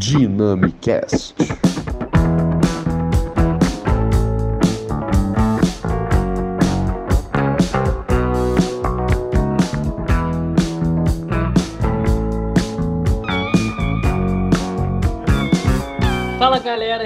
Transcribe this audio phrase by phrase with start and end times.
[0.00, 1.69] Dynamicast.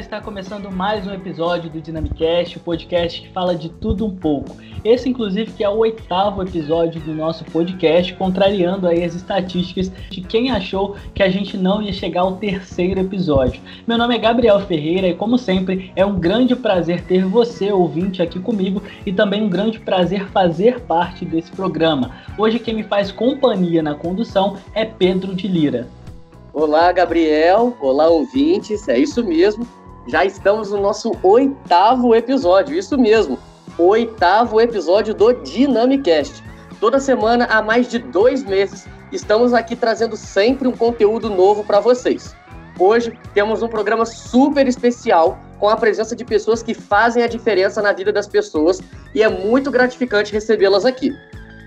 [0.04, 4.54] Está começando mais um episódio do Dynamicast, o podcast que fala de tudo um pouco.
[4.84, 10.20] Esse, inclusive, que é o oitavo episódio do nosso podcast, contrariando aí as estatísticas de
[10.20, 13.62] quem achou que a gente não ia chegar ao terceiro episódio.
[13.86, 18.20] Meu nome é Gabriel Ferreira e, como sempre, é um grande prazer ter você, ouvinte,
[18.20, 22.10] aqui comigo e também um grande prazer fazer parte desse programa.
[22.36, 25.88] Hoje quem me faz companhia na condução é Pedro de Lira.
[26.52, 27.74] Olá, Gabriel.
[27.80, 28.86] Olá, ouvintes.
[28.86, 29.66] É isso mesmo.
[30.06, 32.76] Já estamos no nosso oitavo episódio.
[32.76, 33.38] Isso mesmo.
[33.78, 36.44] Oitavo episódio do Dynamicast.
[36.78, 41.80] Toda semana, há mais de dois meses, estamos aqui trazendo sempre um conteúdo novo para
[41.80, 42.36] vocês.
[42.78, 47.80] Hoje temos um programa super especial com a presença de pessoas que fazem a diferença
[47.80, 48.82] na vida das pessoas
[49.14, 51.16] e é muito gratificante recebê-las aqui.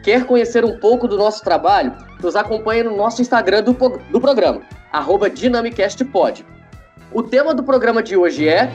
[0.04, 1.96] Quer conhecer um pouco do nosso trabalho?
[2.22, 6.46] Nos acompanhe no nosso Instagram do, do programa, arroba DynamicastPod.
[7.12, 8.70] O tema do programa de hoje é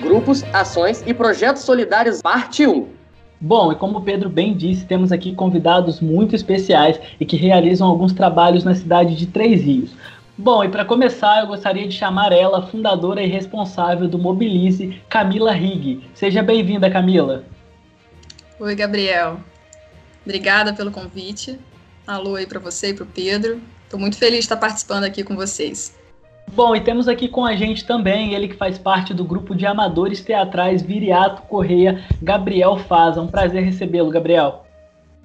[0.00, 2.88] Grupos, Ações e Projetos Solidários, parte 1.
[3.38, 7.86] Bom, e como o Pedro bem disse, temos aqui convidados muito especiais e que realizam
[7.86, 9.90] alguns trabalhos na cidade de Três Rios.
[10.38, 15.52] Bom, e para começar, eu gostaria de chamar ela, fundadora e responsável do Mobilize, Camila
[15.52, 16.08] Rigg.
[16.14, 17.44] Seja bem-vinda, Camila.
[18.58, 19.40] Oi, Gabriel.
[20.24, 21.58] Obrigada pelo convite.
[22.06, 23.60] Alô aí para você e para o Pedro.
[23.92, 25.94] Estou muito feliz de estar participando aqui com vocês.
[26.54, 29.66] Bom, e temos aqui com a gente também ele que faz parte do grupo de
[29.66, 33.20] amadores teatrais Viriato Correia, Gabriel Faza.
[33.20, 34.64] Um prazer recebê-lo, Gabriel.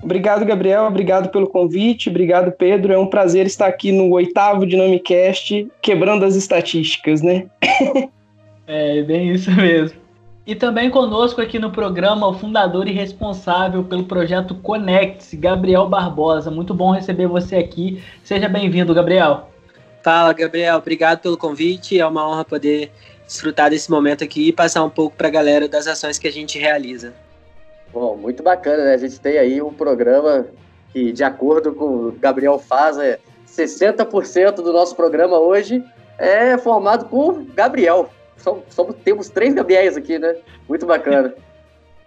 [0.04, 0.84] Obrigado, Gabriel.
[0.84, 2.10] Obrigado pelo convite.
[2.10, 2.92] Obrigado, Pedro.
[2.92, 7.46] É um prazer estar aqui no oitavo Dinamicast, quebrando as estatísticas, né?
[8.68, 9.98] é, bem isso mesmo.
[10.48, 16.50] E também conosco aqui no programa o fundador e responsável pelo projeto Conecte, Gabriel Barbosa.
[16.50, 18.02] Muito bom receber você aqui.
[18.24, 19.50] Seja bem-vindo, Gabriel.
[20.02, 20.78] Fala, Gabriel.
[20.78, 22.00] Obrigado pelo convite.
[22.00, 22.94] É uma honra poder
[23.26, 26.32] desfrutar desse momento aqui e passar um pouco para a galera das ações que a
[26.32, 27.14] gente realiza.
[27.92, 28.94] Bom, muito bacana, né?
[28.94, 30.48] A gente tem aí um programa
[30.94, 35.84] que, de acordo com o Gabriel faz, é 60% do nosso programa hoje
[36.18, 38.10] é formado por Gabriel.
[38.38, 40.36] Somos, somos, temos três Gabriéis aqui, né?
[40.68, 41.34] Muito bacana.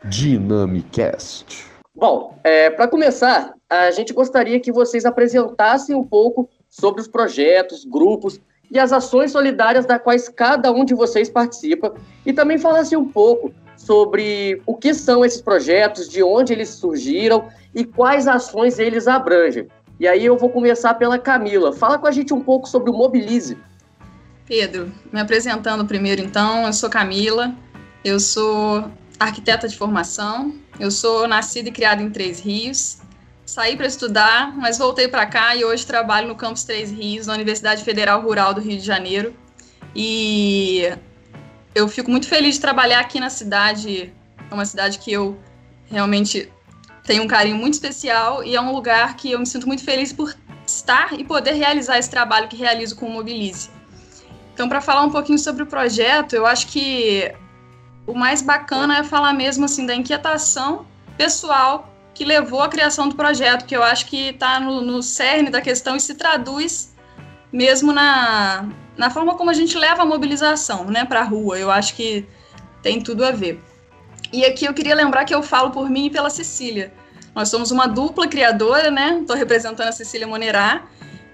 [0.05, 1.67] Dynamicast.
[1.95, 7.85] Bom, é, para começar, a gente gostaria que vocês apresentassem um pouco sobre os projetos,
[7.85, 12.97] grupos e as ações solidárias da quais cada um de vocês participa e também falassem
[12.97, 18.79] um pouco sobre o que são esses projetos, de onde eles surgiram e quais ações
[18.79, 19.69] eles abrangem.
[19.99, 21.73] E aí eu vou começar pela Camila.
[21.73, 23.59] Fala com a gente um pouco sobre o Mobilize.
[24.51, 27.55] Pedro, me apresentando primeiro então, eu sou Camila,
[28.05, 32.99] eu sou arquiteta de formação, eu sou nascida e criada em Três Rios,
[33.47, 37.35] saí para estudar, mas voltei para cá e hoje trabalho no campus Três Rios, na
[37.35, 39.37] Universidade Federal Rural do Rio de Janeiro.
[39.95, 40.83] E
[41.73, 44.13] eu fico muito feliz de trabalhar aqui na cidade.
[44.51, 45.39] É uma cidade que eu
[45.89, 46.51] realmente
[47.05, 50.13] tenho um carinho muito especial e é um lugar que eu me sinto muito feliz
[50.13, 50.35] por
[50.67, 53.79] estar e poder realizar esse trabalho que realizo com o Mobilize.
[54.61, 57.33] Então, para falar um pouquinho sobre o projeto, eu acho que
[58.07, 60.85] o mais bacana é falar mesmo assim da inquietação
[61.17, 65.49] pessoal que levou à criação do projeto, que eu acho que está no, no cerne
[65.49, 66.95] da questão e se traduz
[67.51, 68.69] mesmo na,
[68.99, 71.59] na forma como a gente leva a mobilização né, para a rua.
[71.59, 72.27] Eu acho que
[72.83, 73.63] tem tudo a ver.
[74.31, 76.93] E aqui eu queria lembrar que eu falo por mim e pela Cecília.
[77.35, 79.21] Nós somos uma dupla criadora, né?
[79.23, 80.83] Estou representando a Cecília Monerá.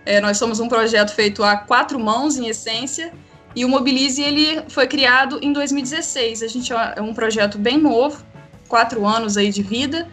[0.06, 3.12] É, nós somos um projeto feito a quatro mãos, em essência,
[3.56, 6.42] e o Mobilize ele foi criado em 2016.
[6.42, 8.24] A gente é um projeto bem novo,
[8.68, 10.08] quatro anos aí de vida,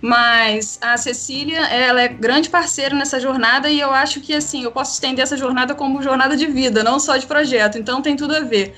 [0.00, 4.72] mas a Cecília, ela é grande parceira nessa jornada e eu acho que, assim, eu
[4.72, 7.78] posso estender essa jornada como jornada de vida, não só de projeto.
[7.78, 8.74] Então tem tudo a ver.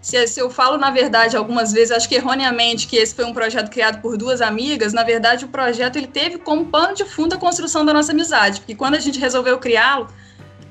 [0.00, 3.32] Se, se, eu falo, na verdade, algumas vezes, acho que erroneamente, que esse foi um
[3.32, 7.34] projeto criado por duas amigas, na verdade, o projeto ele teve como pano de fundo
[7.34, 10.08] a construção da nossa amizade, porque quando a gente resolveu criá-lo,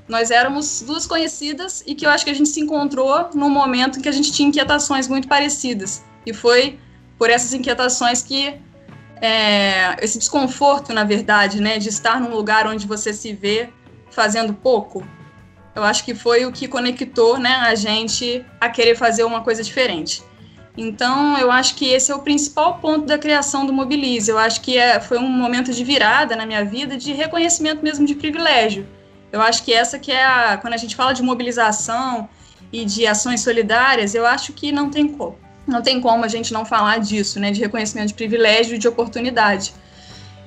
[0.07, 3.99] nós éramos duas conhecidas e que eu acho que a gente se encontrou num momento
[3.99, 6.03] em que a gente tinha inquietações muito parecidas.
[6.25, 6.79] E foi
[7.17, 8.55] por essas inquietações que
[9.21, 13.69] é, esse desconforto, na verdade, né, de estar num lugar onde você se vê
[14.09, 15.05] fazendo pouco,
[15.75, 19.61] eu acho que foi o que conectou né, a gente a querer fazer uma coisa
[19.61, 20.23] diferente.
[20.75, 24.29] Então, eu acho que esse é o principal ponto da criação do Mobilize.
[24.29, 28.05] Eu acho que é, foi um momento de virada na minha vida, de reconhecimento mesmo
[28.05, 28.87] de privilégio.
[29.31, 30.57] Eu acho que essa que é a.
[30.57, 32.29] Quando a gente fala de mobilização
[32.71, 35.37] e de ações solidárias, eu acho que não tem como.
[35.65, 37.51] Não tem como a gente não falar disso, né?
[37.51, 39.73] De reconhecimento de privilégio e de oportunidade.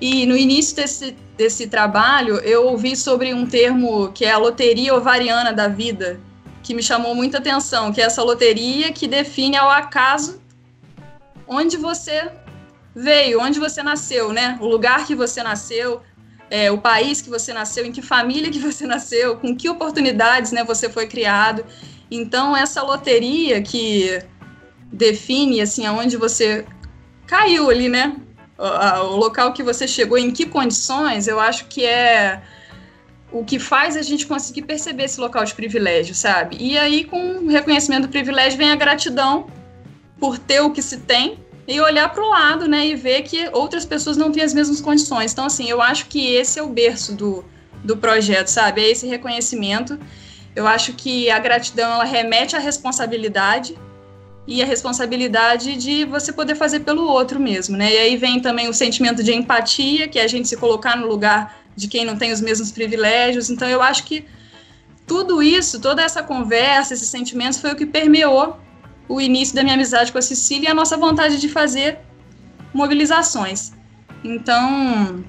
[0.01, 4.95] E no início desse, desse trabalho, eu ouvi sobre um termo que é a loteria
[4.95, 6.19] ovariana da vida,
[6.63, 10.41] que me chamou muita atenção, que é essa loteria que define ao acaso
[11.47, 12.31] onde você
[12.95, 14.57] veio, onde você nasceu, né?
[14.61, 16.01] O lugar que você nasceu,
[16.51, 20.53] é, o país que você nasceu, em que família que você nasceu, com que oportunidades
[20.53, 21.65] né, você foi criado.
[22.11, 24.21] Então, essa loteria que
[24.93, 26.67] define assim aonde você
[27.27, 28.17] caiu ali, né?
[28.59, 32.43] O, o local que você chegou, em que condições, eu acho que é
[33.33, 36.57] o que faz a gente conseguir perceber esse local de privilégio, sabe?
[36.59, 39.47] E aí, com o reconhecimento do privilégio, vem a gratidão
[40.19, 43.49] por ter o que se tem e olhar para o lado, né, e ver que
[43.53, 45.33] outras pessoas não têm as mesmas condições.
[45.33, 47.45] Então, assim, eu acho que esse é o berço do,
[47.85, 48.83] do projeto, sabe?
[48.83, 49.99] É esse reconhecimento.
[50.55, 53.79] Eu acho que a gratidão ela remete à responsabilidade
[54.47, 57.93] e a responsabilidade de você poder fazer pelo outro mesmo, né?
[57.93, 61.07] E aí vem também o sentimento de empatia, que é a gente se colocar no
[61.07, 63.49] lugar de quem não tem os mesmos privilégios.
[63.49, 64.25] Então, eu acho que
[65.07, 68.57] tudo isso, toda essa conversa, esses sentimentos, foi o que permeou
[69.11, 71.99] o início da minha amizade com a Cecília e a nossa vontade de fazer
[72.73, 73.73] mobilizações.
[74.23, 75.25] Então,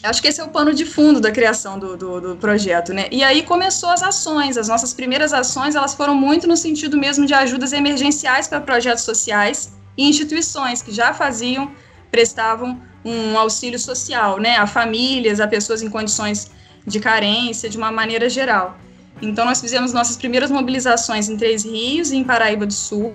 [0.00, 3.08] acho que esse é o pano de fundo da criação do, do, do, projeto, né?
[3.10, 4.56] E aí começou as ações.
[4.56, 9.02] As nossas primeiras ações, elas foram muito no sentido mesmo de ajudas emergenciais para projetos
[9.02, 11.72] sociais e instituições que já faziam,
[12.12, 14.56] prestavam um auxílio social, né?
[14.56, 16.48] A famílias, a pessoas em condições
[16.86, 18.78] de carência, de uma maneira geral.
[19.22, 23.14] Então, nós fizemos nossas primeiras mobilizações em Três Rios e em Paraíba do Sul.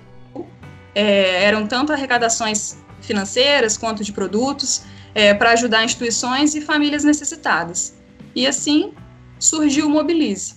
[0.96, 7.98] É, eram tanto arrecadações financeiras quanto de produtos é, para ajudar instituições e famílias necessitadas.
[8.36, 8.94] E assim
[9.40, 10.56] surgiu o Mobilize.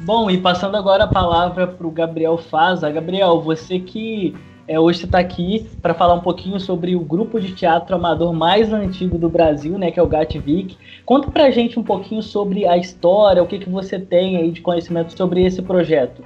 [0.00, 2.90] Bom, e passando agora a palavra para o Gabriel Faza.
[2.90, 4.34] Gabriel, você que
[4.68, 8.32] é, hoje você está aqui para falar um pouquinho sobre o grupo de teatro amador
[8.32, 10.76] mais antigo do Brasil, né, que é o Gatvic.
[11.04, 14.50] Conta para a gente um pouquinho sobre a história, o que, que você tem aí
[14.50, 16.22] de conhecimento sobre esse projeto.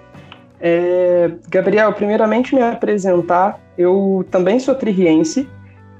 [0.60, 5.48] É, Gabriel, primeiramente me apresentar, eu também sou tririense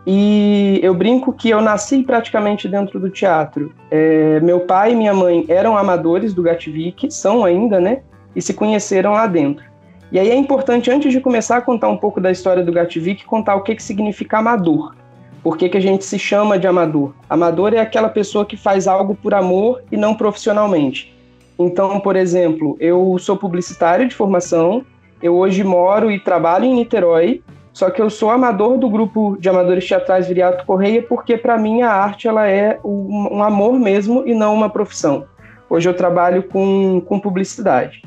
[0.07, 3.75] e eu brinco que eu nasci praticamente dentro do teatro.
[3.91, 8.01] É, meu pai e minha mãe eram amadores do Gatvic, são ainda, né,
[8.35, 9.70] e se conheceram lá dentro.
[10.13, 13.25] E aí é importante, antes de começar a contar um pouco da história do Gatvic,
[13.25, 14.95] contar o que, que significa amador.
[15.43, 17.13] Por que, que a gente se chama de amador?
[17.29, 21.17] Amador é aquela pessoa que faz algo por amor e não profissionalmente.
[21.59, 24.85] Então, por exemplo, eu sou publicitário de formação,
[25.23, 27.43] eu hoje moro e trabalho em Niterói,
[27.73, 31.83] só que eu sou amador do grupo de amadores teatrais Viriato Correia porque para mim
[31.83, 35.25] a arte ela é um amor mesmo e não uma profissão.
[35.69, 38.03] Hoje eu trabalho com, com publicidade.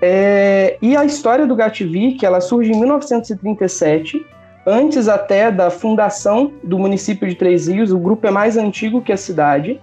[0.00, 4.24] É, e a história do Gatvic, ela surge em 1937,
[4.66, 7.92] antes até da fundação do município de Três Rios.
[7.92, 9.80] O grupo é mais antigo que a cidade.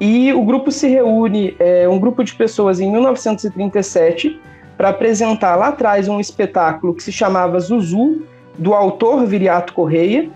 [0.00, 4.40] E o grupo se reúne, é, um grupo de pessoas, em 1937,
[4.76, 8.22] para apresentar lá atrás um espetáculo que se chamava Zuzu,
[8.58, 10.28] do autor Viriato Correia,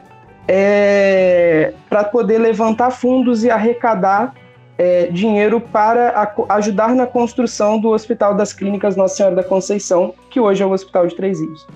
[0.46, 4.32] é, para poder levantar fundos e arrecadar
[4.78, 10.14] é, dinheiro para a, ajudar na construção do Hospital das Clínicas Nossa Senhora da Conceição,
[10.30, 11.66] que hoje é o Hospital de Três Rios.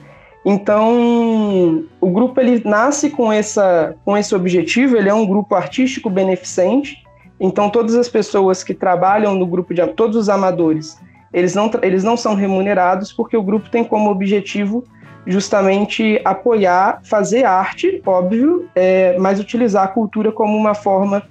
[0.45, 6.09] Então, o grupo ele nasce com, essa, com esse objetivo, ele é um grupo artístico
[6.09, 7.03] beneficente,
[7.39, 10.99] então todas as pessoas que trabalham no grupo de todos os amadores,
[11.33, 14.85] eles não, eles não são remunerados porque o grupo tem como objetivo
[15.27, 21.23] justamente apoiar, fazer arte, óbvio, é, mas utilizar a cultura como uma forma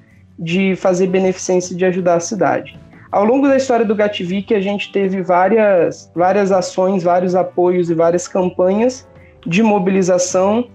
[0.42, 2.78] de fazer beneficência e de ajudar a cidade.
[3.12, 7.94] Ao longo da história do Gatvic, a gente teve várias, várias ações, vários apoios e
[7.94, 9.08] várias campanhas
[9.46, 10.68] de mobilização,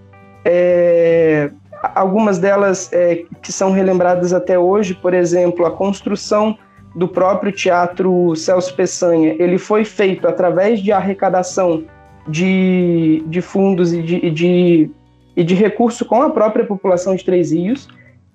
[0.45, 1.49] é,
[1.95, 6.57] algumas delas é, que são relembradas até hoje, por exemplo, a construção
[6.95, 11.83] do próprio Teatro Celso Peçanha, ele foi feito através de arrecadação
[12.27, 14.91] de, de fundos e de, de,
[15.35, 17.87] e de recurso com a própria população de Três Rios.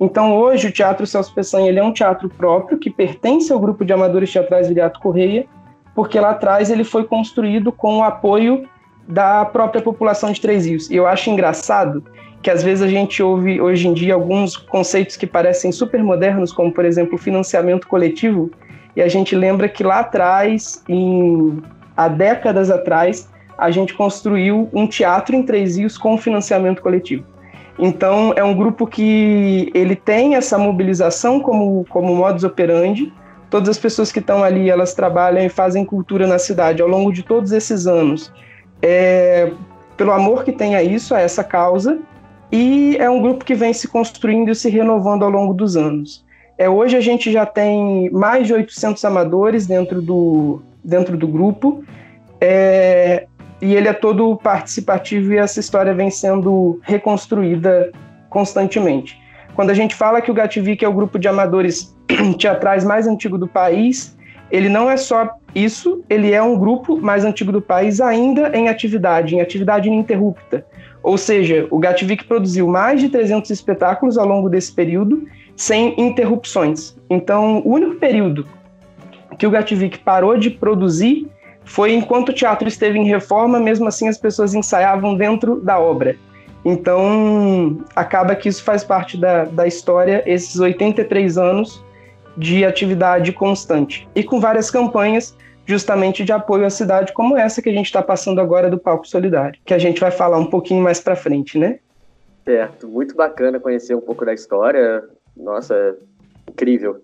[0.04, 3.84] Então, hoje, o Teatro Celso Peçanha ele é um teatro próprio que pertence ao grupo
[3.84, 5.46] de amadores teatrais Viriato Correia,
[5.94, 8.68] porque lá atrás ele foi construído com o apoio
[9.06, 10.90] da própria população de Três Rios.
[10.90, 12.02] E eu acho engraçado
[12.42, 16.50] que às vezes a gente ouve hoje em dia alguns conceitos que parecem super modernos,
[16.50, 18.50] como por exemplo financiamento coletivo,
[18.96, 21.62] e a gente lembra que lá atrás, em,
[21.96, 27.31] há décadas atrás, a gente construiu um teatro em Três Rios com financiamento coletivo.
[27.78, 33.12] Então, é um grupo que ele tem essa mobilização como, como modus operandi,
[33.48, 37.12] todas as pessoas que estão ali, elas trabalham e fazem cultura na cidade ao longo
[37.12, 38.32] de todos esses anos,
[38.80, 39.52] é,
[39.96, 41.98] pelo amor que tem a isso, a essa causa,
[42.50, 46.24] e é um grupo que vem se construindo e se renovando ao longo dos anos.
[46.58, 51.82] É, hoje a gente já tem mais de 800 amadores dentro do, dentro do grupo,
[52.40, 53.26] é,
[53.62, 57.92] e ele é todo participativo e essa história vem sendo reconstruída
[58.28, 59.16] constantemente.
[59.54, 61.96] Quando a gente fala que o Gativic é o grupo de amadores
[62.40, 64.18] teatrais mais antigo do país,
[64.50, 68.68] ele não é só isso, ele é um grupo mais antigo do país ainda em
[68.68, 70.66] atividade, em atividade ininterrupta.
[71.00, 76.96] Ou seja, o Gativic produziu mais de 300 espetáculos ao longo desse período, sem interrupções.
[77.08, 78.44] Então, o único período
[79.38, 81.30] que o Gativic parou de produzir
[81.64, 86.16] foi enquanto o teatro esteve em reforma, mesmo assim as pessoas ensaiavam dentro da obra.
[86.64, 91.84] Então, acaba que isso faz parte da, da história, esses 83 anos
[92.36, 94.08] de atividade constante.
[94.14, 98.02] E com várias campanhas justamente de apoio à cidade, como essa que a gente está
[98.02, 101.58] passando agora do Palco Solidário, que a gente vai falar um pouquinho mais para frente,
[101.58, 101.78] né?
[102.44, 105.04] Certo, muito bacana conhecer um pouco da história.
[105.36, 105.96] Nossa,
[106.48, 107.00] incrível.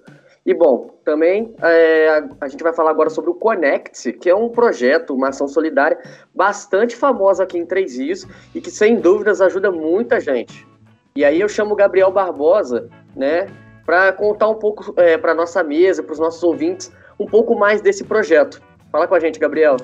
[0.49, 4.49] E bom, também é, a, gente vai falar agora sobre o Connect, que é um
[4.49, 5.99] projeto, uma ação solidária
[6.35, 10.67] bastante famosa aqui em Três Rios e que sem dúvidas ajuda muita gente.
[11.15, 13.47] E aí eu chamo o Gabriel Barbosa, né,
[13.85, 16.91] para contar um pouco é, para nossa mesa, para os nossos ouvintes,
[17.21, 18.63] um pouco mais desse projeto.
[18.91, 19.77] Fala com a gente, Gabriel.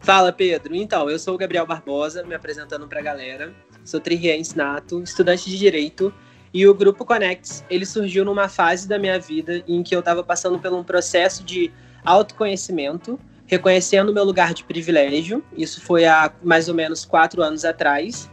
[0.00, 0.74] Fala, Pedro.
[0.74, 3.54] Então, eu sou o Gabriel Barbosa, me apresentando para a galera.
[3.84, 6.12] Sou tririense nato, estudante de Direito
[6.56, 10.24] e o grupo Connects, ele surgiu numa fase da minha vida em que eu estava
[10.24, 11.70] passando por um processo de
[12.02, 15.44] autoconhecimento, reconhecendo meu lugar de privilégio.
[15.54, 18.30] Isso foi há mais ou menos quatro anos atrás.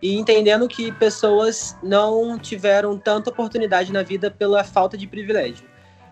[0.00, 5.66] E entendendo que pessoas não tiveram tanta oportunidade na vida pela falta de privilégio.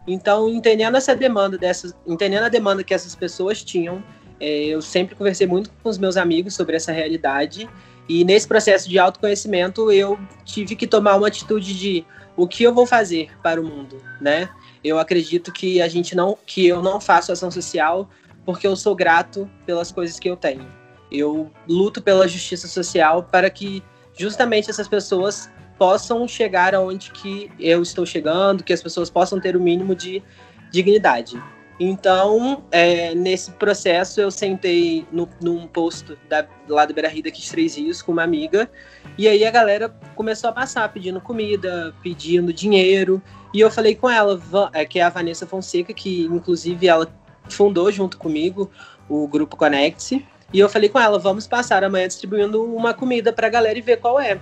[0.06, 4.04] Então, entendendo essa demanda dessas, entendendo a demanda que essas pessoas tinham,
[4.38, 7.66] é, eu sempre conversei muito com os meus amigos sobre essa realidade
[8.08, 12.04] e nesse processo de autoconhecimento, eu tive que tomar uma atitude de
[12.36, 14.48] o que eu vou fazer para o mundo, né?
[14.82, 18.08] Eu acredito que a gente não, que eu não faço ação social
[18.44, 20.66] porque eu sou grato pelas coisas que eu tenho.
[21.10, 23.82] Eu luto pela justiça social para que
[24.16, 29.56] justamente essas pessoas possam chegar aonde que eu estou chegando, que as pessoas possam ter
[29.56, 30.22] o mínimo de
[30.70, 31.42] dignidade.
[31.78, 37.50] Então, é, nesse processo, eu sentei no, num posto da, lá do Beira daqui de
[37.50, 38.70] Três Rios, com uma amiga.
[39.18, 43.20] E aí a galera começou a passar, pedindo comida, pedindo dinheiro.
[43.52, 44.40] E eu falei com ela,
[44.72, 47.12] é, que é a Vanessa Fonseca, que inclusive ela
[47.48, 48.70] fundou junto comigo
[49.08, 50.24] o grupo Connect.
[50.52, 53.82] E eu falei com ela, vamos passar amanhã distribuindo uma comida para a galera e
[53.82, 54.40] ver qual é.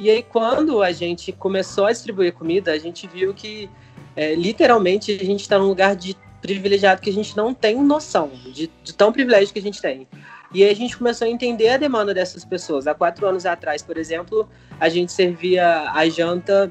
[0.00, 3.70] E aí, quando a gente começou a distribuir comida, a gente viu que
[4.16, 8.30] é, literalmente a gente está num lugar de privilegiado que a gente não tem noção
[8.52, 10.08] de, de, tão privilégio que a gente tem.
[10.52, 12.86] E aí a gente começou a entender a demanda dessas pessoas.
[12.86, 14.46] Há quatro anos atrás, por exemplo,
[14.78, 16.70] a gente servia a janta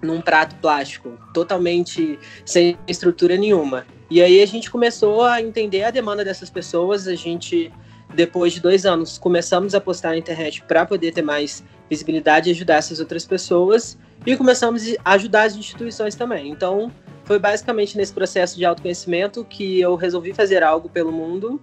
[0.00, 3.84] num prato plástico, totalmente sem estrutura nenhuma.
[4.08, 7.06] E aí a gente começou a entender a demanda dessas pessoas.
[7.06, 7.70] A gente,
[8.14, 12.52] depois de dois anos, começamos a postar na internet para poder ter mais visibilidade e
[12.52, 13.98] ajudar essas outras pessoas.
[14.24, 16.48] E começamos a ajudar as instituições também.
[16.48, 16.90] Então,
[17.30, 21.60] foi basicamente nesse processo de autoconhecimento que eu resolvi fazer algo pelo mundo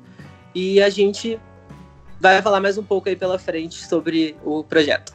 [0.56, 1.38] e a gente
[2.22, 5.14] vai falar mais um pouco aí pela frente sobre o projeto.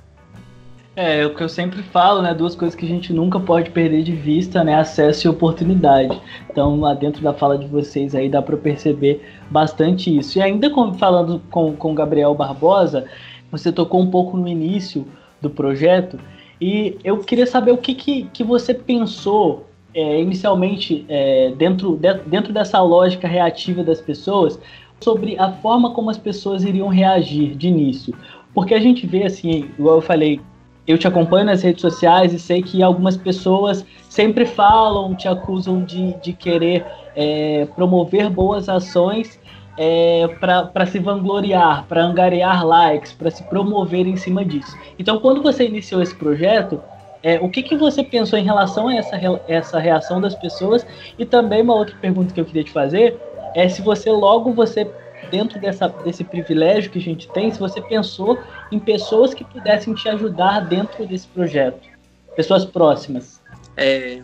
[0.95, 2.35] É, é, o que eu sempre falo, né?
[2.35, 4.75] Duas coisas que a gente nunca pode perder de vista, né?
[4.75, 6.21] Acesso e oportunidade.
[6.51, 10.37] Então, lá dentro da fala de vocês aí dá para perceber bastante isso.
[10.37, 13.07] E ainda com, falando com o Gabriel Barbosa,
[13.51, 15.09] você tocou um pouco no início
[15.41, 16.21] do projeto
[16.61, 22.15] e eu queria saber o que, que, que você pensou é, inicialmente é, dentro, de,
[22.27, 24.59] dentro dessa lógica reativa das pessoas
[25.01, 28.15] sobre a forma como as pessoas iriam reagir de início.
[28.55, 30.41] Porque a gente vê assim, igual eu falei,
[30.87, 35.85] eu te acompanho nas redes sociais e sei que algumas pessoas sempre falam, te acusam
[35.85, 36.85] de, de querer
[37.15, 39.41] é, promover boas ações
[39.79, 44.77] é, para se vangloriar, para angariar likes, para se promover em cima disso.
[44.99, 46.81] Então, quando você iniciou esse projeto,
[47.23, 50.85] é, o que, que você pensou em relação a essa, essa reação das pessoas?
[51.19, 53.19] E também uma outra pergunta que eu queria te fazer
[53.55, 54.91] é se você logo você
[55.31, 58.39] dentro dessa, desse privilégio que a gente tem, se você pensou
[58.71, 61.89] em pessoas que pudessem te ajudar dentro desse projeto,
[62.35, 63.41] pessoas próximas.
[63.77, 64.21] É,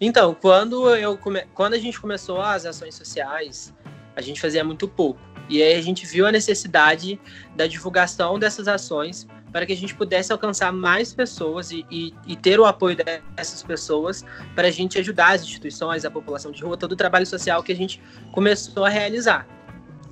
[0.00, 3.74] então, quando eu come, quando a gente começou as ações sociais,
[4.14, 5.20] a gente fazia muito pouco.
[5.48, 7.18] E aí a gente viu a necessidade
[7.56, 12.36] da divulgação dessas ações para que a gente pudesse alcançar mais pessoas e, e, e
[12.36, 14.24] ter o apoio dessas pessoas
[14.54, 17.72] para a gente ajudar as instituições, a população de rua, todo o trabalho social que
[17.72, 18.00] a gente
[18.32, 19.46] começou a realizar.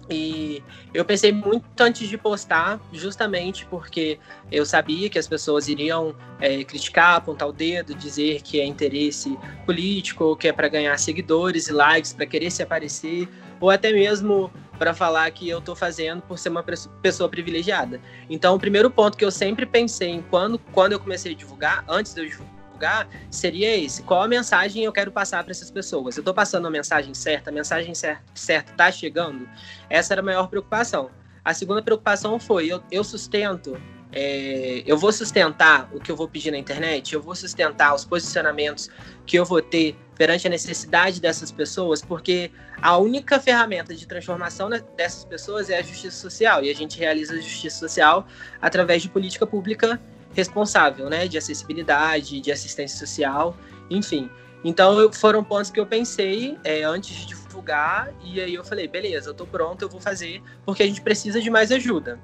[0.09, 0.63] E
[0.95, 4.19] eu pensei muito antes de postar, justamente porque
[4.53, 9.37] eu sabia que as pessoas iriam é, criticar, apontar o dedo, dizer que é interesse
[9.65, 13.29] político, que é para ganhar seguidores e likes, para querer se aparecer,
[13.61, 16.65] ou até mesmo para falar que eu estou fazendo por ser uma
[17.03, 18.01] pessoa privilegiada.
[18.29, 21.85] Então, o primeiro ponto que eu sempre pensei em quando, quando eu comecei a divulgar,
[21.89, 26.17] antes de eu divulgar, seria esse: qual a mensagem eu quero passar para essas pessoas?
[26.17, 27.51] Eu estou passando a mensagem certa?
[27.51, 29.49] A mensagem certa está chegando?
[29.89, 31.11] Essa era a maior preocupação.
[31.45, 33.81] A segunda preocupação foi: eu, eu sustento
[34.19, 38.03] é, eu vou sustentar o que eu vou pedir na internet, eu vou sustentar os
[38.03, 38.89] posicionamentos
[39.27, 44.71] que eu vou ter perante a necessidade dessas pessoas, porque a única ferramenta de transformação
[44.97, 48.27] dessas pessoas é a justiça social, e a gente realiza a justiça social
[48.59, 50.01] através de política pública
[50.33, 53.55] responsável, né, de acessibilidade, de assistência social,
[53.91, 54.31] enfim.
[54.65, 59.29] Então, foram pontos que eu pensei é, antes de divulgar, e aí eu falei, beleza,
[59.29, 62.19] eu tô pronto, eu vou fazer, porque a gente precisa de mais ajuda.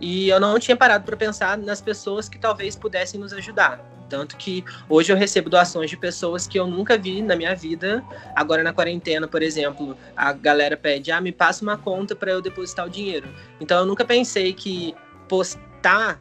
[0.00, 3.80] E eu não tinha parado para pensar nas pessoas que talvez pudessem nos ajudar.
[4.08, 8.04] Tanto que hoje eu recebo doações de pessoas que eu nunca vi na minha vida.
[8.34, 12.42] Agora na quarentena, por exemplo, a galera pede: "Ah, me passa uma conta para eu
[12.42, 13.28] depositar o dinheiro".
[13.60, 14.94] Então eu nunca pensei que
[15.28, 16.20] postar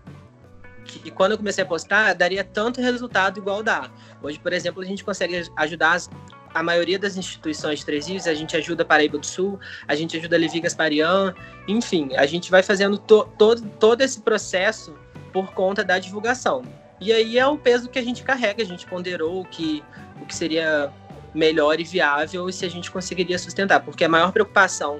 [0.86, 3.89] que quando eu comecei a postar, daria tanto resultado igual dá.
[4.21, 6.09] Hoje, por exemplo, a gente consegue ajudar as,
[6.53, 10.60] a maioria das instituições Três a gente ajuda Paraíba do Sul, a gente ajuda Levi
[10.60, 11.34] Gasparian,
[11.68, 14.96] enfim, a gente vai fazendo to, todo, todo esse processo
[15.32, 16.63] por conta da divulgação.
[17.00, 19.84] E aí é o peso que a gente carrega, a gente ponderou o que,
[20.22, 20.91] o que seria
[21.34, 25.00] melhor e viável e se a gente conseguiria sustentar, porque a maior preocupação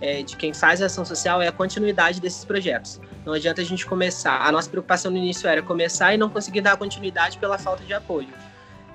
[0.00, 3.00] é, de quem faz a ação social é a continuidade desses projetos.
[3.24, 4.46] Não adianta a gente começar.
[4.46, 7.92] A nossa preocupação no início era começar e não conseguir dar continuidade pela falta de
[7.92, 8.28] apoio.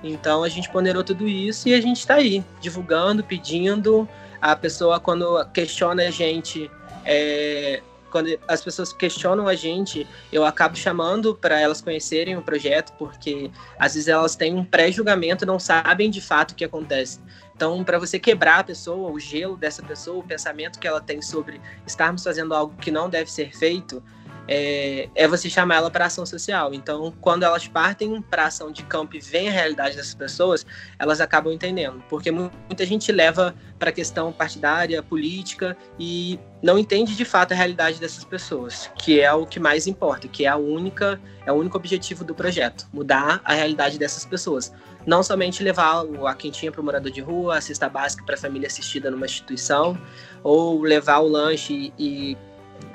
[0.02, 4.08] Então a gente ponderou tudo isso e a gente está aí, divulgando, pedindo.
[4.40, 6.70] A pessoa, quando questiona a gente,
[7.04, 12.92] é, quando as pessoas questionam a gente, eu acabo chamando para elas conhecerem o projeto,
[12.98, 17.20] porque às vezes elas têm um pré-julgamento, não sabem de fato o que acontece.
[17.54, 21.22] Então, para você quebrar a pessoa, o gelo dessa pessoa, o pensamento que ela tem
[21.22, 24.02] sobre estarmos fazendo algo que não deve ser feito,
[24.48, 26.72] é, é você chamar ela para ação social.
[26.72, 30.64] Então, quando elas partem para ação de campo e veem a realidade dessas pessoas,
[30.98, 37.14] elas acabam entendendo, porque muita gente leva para a questão partidária, política e não entende
[37.14, 40.56] de fato a realidade dessas pessoas, que é o que mais importa, que é a
[40.56, 44.72] única, é o único objetivo do projeto, mudar a realidade dessas pessoas.
[45.06, 48.38] Não somente levar a quentinha para o morador de rua, a cesta básica para a
[48.38, 49.96] família assistida numa instituição,
[50.42, 52.36] ou levar o lanche e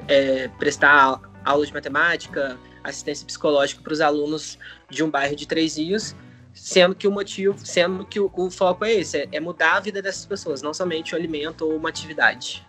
[0.10, 4.58] é, prestar aula de matemática, assistência psicológica para os alunos
[4.89, 6.15] de um bairro de Três Rios,
[6.54, 9.80] sendo que o motivo, sendo que o, o foco é esse, é, é, mudar a
[9.80, 12.65] vida dessas pessoas, não somente o alimento ou uma atividade.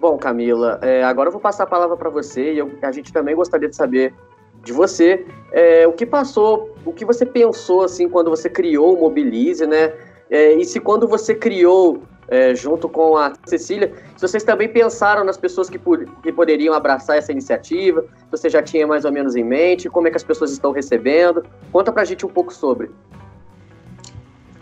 [0.00, 3.12] Bom, Camila, é, agora eu vou passar a palavra para você e eu, a gente
[3.12, 4.14] também gostaria de saber
[4.64, 9.00] de você é, o que passou, o que você pensou assim quando você criou o
[9.00, 9.92] Mobilize, né?
[10.30, 15.24] É, e se quando você criou é, junto com a Cecília, se vocês também pensaram
[15.24, 15.80] nas pessoas que,
[16.22, 20.06] que poderiam abraçar essa iniciativa, se você já tinha mais ou menos em mente, como
[20.06, 21.44] é que as pessoas estão recebendo.
[21.72, 22.88] Conta pra gente um pouco sobre.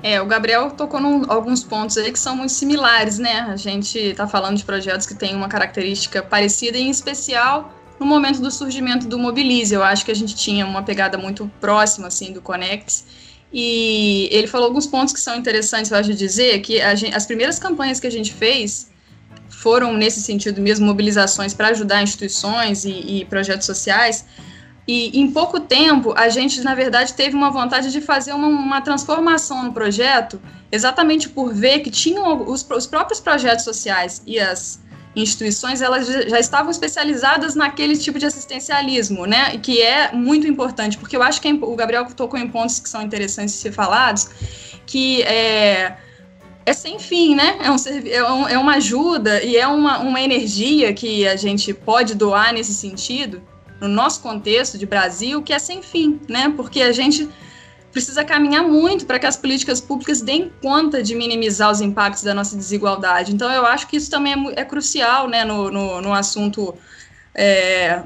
[0.02, 3.40] É, o Gabriel tocou em alguns pontos aí que são muito similares, né?
[3.50, 8.40] A gente está falando de projetos que têm uma característica parecida, em especial no momento
[8.40, 9.74] do surgimento do Mobilize.
[9.74, 14.46] Eu acho que a gente tinha uma pegada muito próxima, assim, do Conects e ele
[14.46, 18.06] falou alguns pontos que são interessantes, eu acho, dizer, que gente, as primeiras campanhas que
[18.06, 18.90] a gente fez
[19.48, 24.24] foram, nesse sentido mesmo, mobilizações para ajudar instituições e, e projetos sociais,
[24.86, 28.80] e em pouco tempo, a gente, na verdade, teve uma vontade de fazer uma, uma
[28.80, 30.40] transformação no projeto,
[30.72, 34.80] exatamente por ver que tinham os, os próprios projetos sociais e as
[35.16, 39.56] instituições elas já estavam especializadas naquele tipo de assistencialismo, né?
[39.58, 43.02] Que é muito importante, porque eu acho que o Gabriel tocou em pontos que são
[43.02, 44.28] interessantes de ser falados,
[44.86, 45.96] que é,
[46.64, 47.58] é sem fim, né?
[47.60, 52.14] É, é, um, é uma ajuda e é uma, uma energia que a gente pode
[52.14, 53.42] doar nesse sentido,
[53.80, 56.52] no nosso contexto de Brasil, que é sem fim, né?
[56.56, 57.28] Porque a gente
[57.92, 62.34] precisa caminhar muito para que as políticas públicas deem conta de minimizar os impactos da
[62.34, 63.34] nossa desigualdade.
[63.34, 66.74] Então, eu acho que isso também é, é crucial né, no, no, no assunto
[67.34, 68.02] é,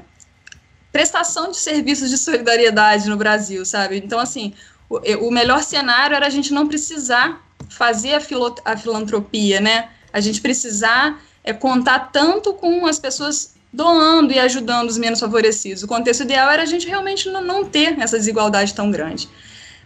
[0.91, 3.97] prestação de serviços de solidariedade no Brasil, sabe?
[3.97, 4.53] Então, assim,
[4.89, 9.89] o, o melhor cenário era a gente não precisar fazer a, filo, a filantropia, né?
[10.11, 15.81] A gente precisar é, contar tanto com as pessoas doando e ajudando os menos favorecidos.
[15.81, 19.27] O contexto ideal era a gente realmente não ter essa desigualdade tão grande.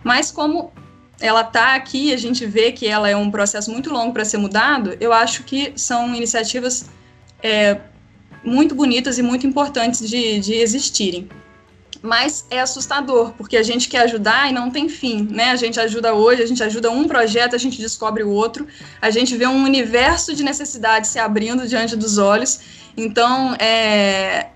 [0.03, 0.71] Mas como
[1.19, 4.37] ela está aqui, a gente vê que ela é um processo muito longo para ser
[4.37, 6.85] mudado, eu acho que são iniciativas
[7.41, 7.79] é,
[8.43, 11.27] muito bonitas e muito importantes de, de existirem.
[12.01, 15.49] Mas é assustador, porque a gente quer ajudar e não tem fim, né?
[15.49, 18.67] A gente ajuda hoje, a gente ajuda um projeto, a gente descobre o outro,
[19.01, 22.59] a gente vê um universo de necessidades se abrindo diante dos olhos.
[22.95, 24.49] Então, é,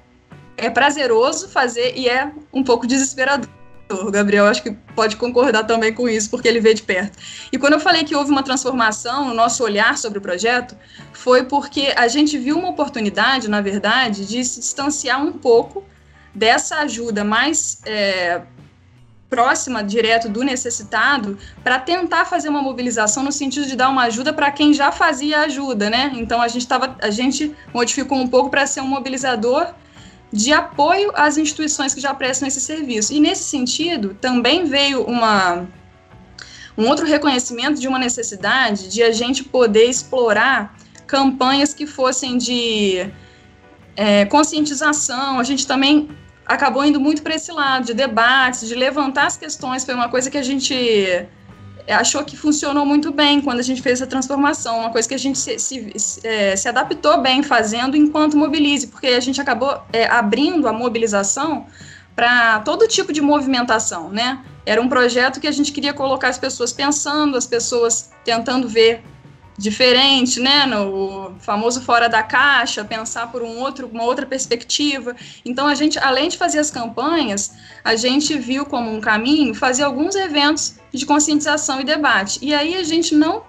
[0.56, 3.50] é prazeroso fazer e é um pouco desesperador.
[3.92, 7.18] O Gabriel acho que pode concordar também com isso, porque ele vê de perto.
[7.52, 10.76] E quando eu falei que houve uma transformação no nosso olhar sobre o projeto,
[11.14, 15.84] foi porque a gente viu uma oportunidade, na verdade, de se distanciar um pouco
[16.34, 18.42] dessa ajuda mais é,
[19.30, 24.34] próxima, direto do necessitado, para tentar fazer uma mobilização no sentido de dar uma ajuda
[24.34, 26.12] para quem já fazia ajuda, né?
[26.16, 29.74] Então a gente tava, a gente modificou um pouco para ser um mobilizador
[30.32, 33.14] de apoio às instituições que já prestam esse serviço.
[33.14, 35.68] E nesse sentido, também veio uma,
[36.78, 43.12] um outro reconhecimento de uma necessidade de a gente poder explorar campanhas que fossem de
[43.96, 45.40] é, conscientização.
[45.40, 46.10] A gente também
[46.46, 49.84] acabou indo muito para esse lado de debates, de levantar as questões.
[49.84, 50.74] Foi uma coisa que a gente
[51.88, 55.18] achou que funcionou muito bem quando a gente fez essa transformação, uma coisa que a
[55.18, 60.06] gente se, se, é, se adaptou bem fazendo enquanto mobilize, porque a gente acabou é,
[60.06, 61.66] abrindo a mobilização
[62.16, 64.44] para todo tipo de movimentação, né?
[64.66, 69.04] Era um projeto que a gente queria colocar as pessoas pensando, as pessoas tentando ver
[69.62, 75.16] diferente, né, no famoso fora da caixa, pensar por um outro, uma outra perspectiva.
[75.46, 79.84] Então a gente, além de fazer as campanhas, a gente viu como um caminho fazer
[79.84, 82.40] alguns eventos de conscientização e debate.
[82.42, 83.44] E aí a gente não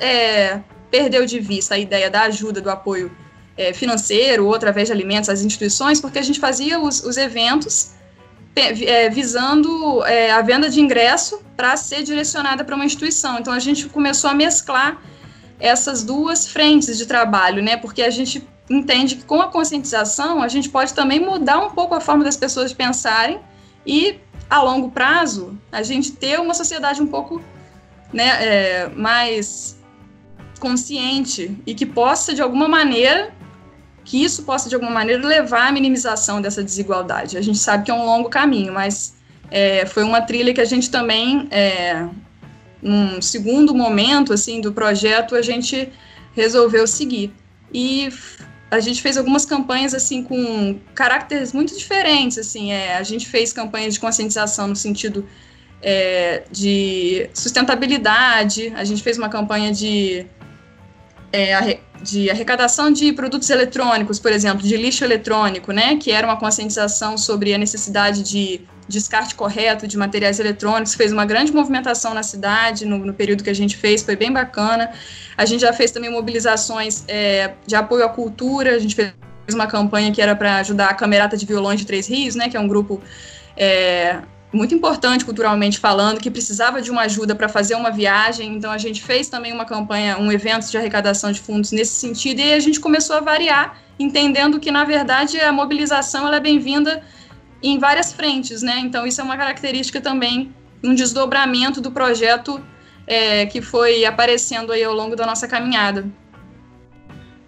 [0.00, 3.10] é, perdeu de vista a ideia da ajuda, do apoio
[3.56, 7.97] é, financeiro ou através de alimentos às instituições, porque a gente fazia os, os eventos
[8.60, 13.38] é, visando é, a venda de ingresso para ser direcionada para uma instituição.
[13.38, 15.00] Então a gente começou a mesclar
[15.58, 17.76] essas duas frentes de trabalho, né?
[17.76, 21.94] Porque a gente entende que com a conscientização a gente pode também mudar um pouco
[21.94, 23.40] a forma das pessoas pensarem
[23.86, 27.42] e a longo prazo a gente ter uma sociedade um pouco
[28.12, 29.78] né, é, mais
[30.58, 33.32] consciente e que possa de alguma maneira
[34.08, 37.36] que isso possa, de alguma maneira, levar à minimização dessa desigualdade.
[37.36, 39.14] A gente sabe que é um longo caminho, mas
[39.50, 42.06] é, foi uma trilha que a gente também, é,
[42.80, 45.90] num segundo momento assim do projeto, a gente
[46.34, 47.34] resolveu seguir.
[47.70, 48.08] E
[48.70, 52.38] a gente fez algumas campanhas assim com caracteres muito diferentes.
[52.38, 55.26] Assim, é, a gente fez campanhas de conscientização no sentido
[55.82, 60.24] é, de sustentabilidade, a gente fez uma campanha de
[61.32, 66.36] é, de arrecadação de produtos eletrônicos, por exemplo, de lixo eletrônico, né, que era uma
[66.36, 72.22] conscientização sobre a necessidade de descarte correto de materiais eletrônicos, fez uma grande movimentação na
[72.22, 74.90] cidade no, no período que a gente fez, foi bem bacana.
[75.36, 79.12] A gente já fez também mobilizações é, de apoio à cultura, a gente fez
[79.52, 82.56] uma campanha que era para ajudar a Camerata de Violões de Três Rios, né, que
[82.56, 83.02] é um grupo
[83.56, 84.18] é,
[84.52, 88.54] muito importante culturalmente falando, que precisava de uma ajuda para fazer uma viagem.
[88.54, 92.40] Então a gente fez também uma campanha, um evento de arrecadação de fundos nesse sentido
[92.40, 97.02] e a gente começou a variar, entendendo que na verdade a mobilização ela é bem-vinda
[97.62, 98.78] em várias frentes, né?
[98.80, 102.60] Então isso é uma característica também, um desdobramento do projeto
[103.06, 106.06] é, que foi aparecendo aí ao longo da nossa caminhada.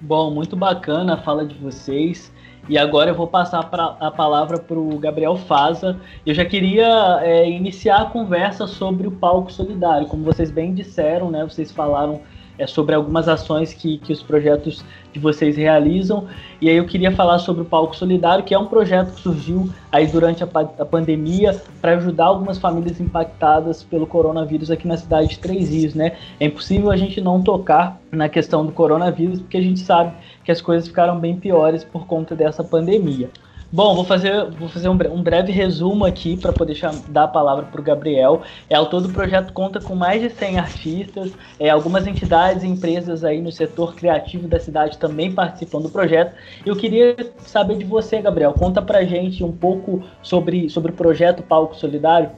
[0.01, 2.33] Bom, muito bacana a fala de vocês.
[2.71, 5.97] E agora eu vou passar pra, a palavra para o Gabriel Faza.
[6.25, 10.07] Eu já queria é, iniciar a conversa sobre o palco solidário.
[10.07, 11.43] Como vocês bem disseram, né?
[11.43, 12.21] Vocês falaram
[12.57, 16.27] é, sobre algumas ações que, que os projetos de vocês realizam.
[16.61, 19.69] E aí eu queria falar sobre o Palco Solidário, que é um projeto que surgiu
[19.91, 25.29] aí durante a, a pandemia para ajudar algumas famílias impactadas pelo coronavírus aqui na cidade
[25.29, 26.17] de Três Rios, né?
[26.39, 30.13] É impossível a gente não tocar na questão do coronavírus, porque a gente sabe
[30.45, 33.31] que as coisas ficaram bem piores por conta dessa pandemia.
[33.73, 37.67] Bom, vou fazer, vou fazer um, um breve resumo aqui para poder dar a palavra
[37.67, 38.43] para o Gabriel.
[38.69, 42.67] É, ao todo o projeto conta com mais de 100 artistas, é, algumas entidades e
[42.67, 46.35] empresas aí no setor criativo da cidade também participam do projeto.
[46.67, 51.41] Eu queria saber de você, Gabriel, conta para gente um pouco sobre, sobre o projeto
[51.41, 52.31] Palco Solidário.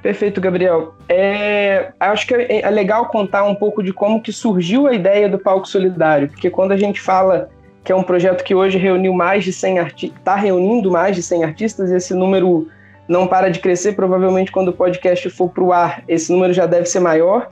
[0.00, 0.94] Perfeito, Gabriel.
[1.06, 5.28] É, acho que é, é legal contar um pouco de como que surgiu a ideia
[5.28, 7.50] do Palco Solidário, porque quando a gente fala
[7.86, 11.22] que é um projeto que hoje reuniu mais de 100 artistas, está reunindo mais de
[11.22, 12.66] 100 artistas, esse número
[13.06, 16.66] não para de crescer, provavelmente quando o podcast for para o ar, esse número já
[16.66, 17.48] deve ser maior,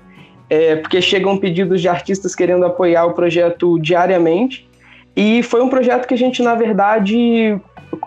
[0.51, 4.69] é, porque chegam pedidos de artistas querendo apoiar o projeto diariamente.
[5.15, 7.57] E foi um projeto que a gente, na verdade,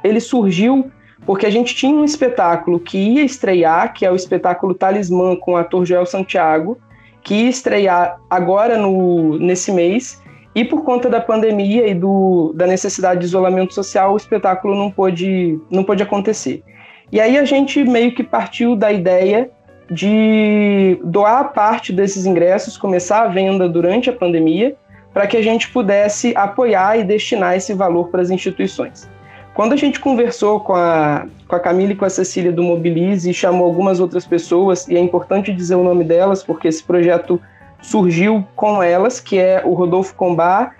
[0.04, 0.92] ele surgiu
[1.26, 5.54] porque a gente tinha um espetáculo que ia estrear, que é o espetáculo Talismã com
[5.54, 6.78] o ator Joel Santiago,
[7.24, 10.22] que ia estrear agora no, nesse mês,
[10.58, 14.90] e por conta da pandemia e do, da necessidade de isolamento social, o espetáculo não
[14.90, 16.64] pôde, não pôde acontecer.
[17.12, 19.52] E aí a gente meio que partiu da ideia
[19.92, 24.76] de doar parte desses ingressos, começar a venda durante a pandemia,
[25.14, 29.08] para que a gente pudesse apoiar e destinar esse valor para as instituições.
[29.54, 33.30] Quando a gente conversou com a, com a Camila e com a Cecília do Mobilize
[33.30, 37.40] e chamou algumas outras pessoas, e é importante dizer o nome delas, porque esse projeto
[37.82, 40.76] surgiu com elas, que é o Rodolfo Combar,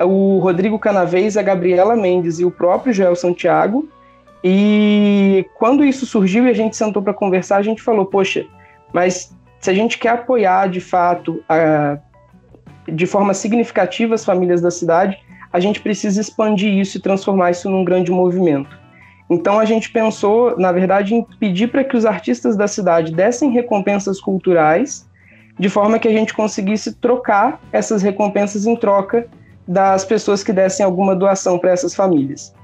[0.00, 3.88] o Rodrigo Canavês, a Gabriela Mendes e o próprio Joel Santiago.
[4.44, 8.44] E quando isso surgiu e a gente sentou para conversar, a gente falou: poxa,
[8.92, 11.98] mas se a gente quer apoiar de fato, a,
[12.88, 15.18] de forma significativa as famílias da cidade,
[15.52, 18.80] a gente precisa expandir isso e transformar isso num grande movimento.
[19.30, 23.50] Então a gente pensou, na verdade, em pedir para que os artistas da cidade dessem
[23.50, 25.08] recompensas culturais,
[25.58, 29.26] de forma que a gente conseguisse trocar essas recompensas em troca
[29.66, 32.54] das pessoas que dessem alguma doação para essas famílias.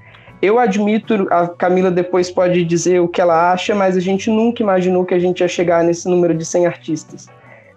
[0.41, 4.63] Eu admito, a Camila depois pode dizer o que ela acha, mas a gente nunca
[4.63, 7.29] imaginou que a gente ia chegar nesse número de 100 artistas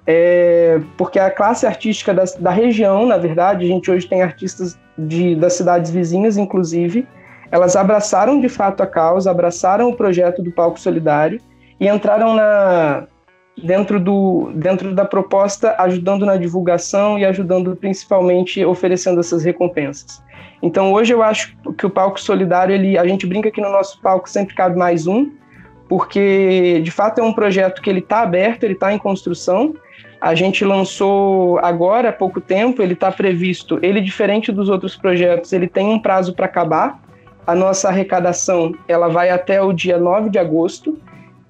[0.06, 4.78] é, porque a classe artística da, da, região, na verdade, a gente hoje tem artistas
[4.98, 7.08] de, das cidades vizinhas, inclusive,
[7.52, 11.40] elas abraçaram de fato a causa, abraçaram o projeto do Palco Solidário
[11.80, 13.08] e entraram na,
[13.64, 20.24] dentro, do, dentro da proposta, ajudando na divulgação e ajudando principalmente oferecendo essas recompensas.
[20.62, 24.00] Então hoje eu acho que o Palco Solidário, ele, a gente brinca que no nosso
[24.02, 25.32] palco sempre cabe mais um,
[25.90, 29.74] porque de fato é um projeto que ele está aberto, ele está em construção,
[30.22, 35.52] a gente lançou agora há pouco tempo, ele está previsto, ele diferente dos outros projetos,
[35.52, 37.02] ele tem um prazo para acabar.
[37.48, 40.96] A nossa arrecadação, ela vai até o dia 9 de agosto.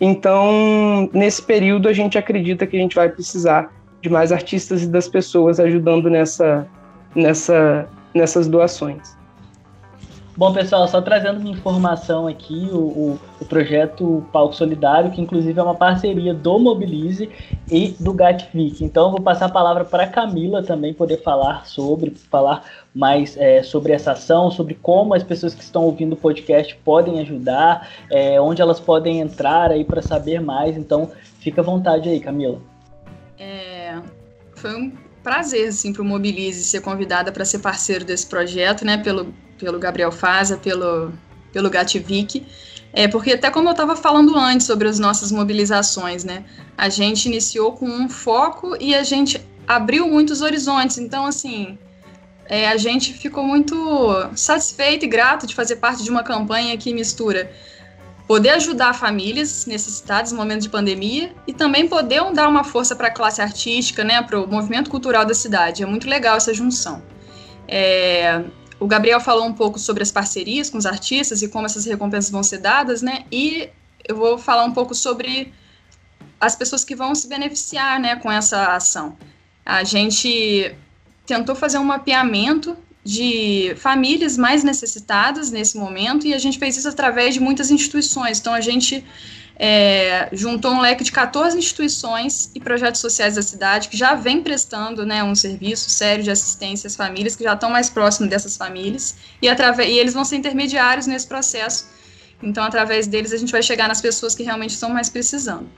[0.03, 4.87] Então, nesse período a gente acredita que a gente vai precisar de mais artistas e
[4.87, 6.67] das pessoas ajudando nessa,
[7.15, 9.15] nessa, nessas doações.
[10.41, 15.59] Bom, pessoal, só trazendo uma informação aqui, o, o, o, projeto Palco Solidário, que inclusive
[15.59, 17.29] é uma parceria do Mobilize
[17.69, 18.83] e do Gatvic.
[18.83, 23.61] Então, vou passar a palavra para a Camila também poder falar sobre, falar mais é,
[23.61, 28.41] sobre essa ação, sobre como as pessoas que estão ouvindo o podcast podem ajudar, é,
[28.41, 30.75] onde elas podem entrar aí para saber mais.
[30.75, 32.59] Então, fica à vontade aí, Camila.
[33.37, 33.93] É,
[34.55, 38.97] foi um prazer, assim, para o Mobilize ser convidada para ser parceiro desse projeto, né,
[38.97, 41.13] pelo pelo Gabriel Faza, pelo,
[41.53, 42.45] pelo Gatvic.
[42.91, 46.43] É, porque até como eu estava falando antes sobre as nossas mobilizações, né?
[46.77, 50.97] A gente iniciou com um foco e a gente abriu muitos horizontes.
[50.97, 51.77] Então, assim,
[52.47, 53.75] é, a gente ficou muito
[54.35, 57.49] satisfeito e grato de fazer parte de uma campanha que mistura
[58.27, 63.07] poder ajudar famílias necessitadas no momento de pandemia e também poder dar uma força para
[63.07, 65.83] a classe artística, né, para o movimento cultural da cidade.
[65.83, 67.01] É muito legal essa junção.
[67.67, 68.41] É,
[68.81, 72.31] o Gabriel falou um pouco sobre as parcerias com os artistas e como essas recompensas
[72.31, 73.25] vão ser dadas, né?
[73.31, 73.69] E
[74.09, 75.53] eu vou falar um pouco sobre
[76.39, 79.15] as pessoas que vão se beneficiar, né, com essa ação.
[79.63, 80.75] A gente
[81.27, 86.89] tentou fazer um mapeamento de famílias mais necessitadas nesse momento e a gente fez isso
[86.89, 88.39] através de muitas instituições.
[88.39, 89.05] Então a gente
[89.63, 94.41] é, juntou um leque de 14 instituições e projetos sociais da cidade que já vem
[94.41, 98.57] prestando né, um serviço sério de assistência às famílias, que já estão mais próximos dessas
[98.57, 101.85] famílias, e, através, e eles vão ser intermediários nesse processo.
[102.41, 105.69] Então, através deles, a gente vai chegar nas pessoas que realmente estão mais precisando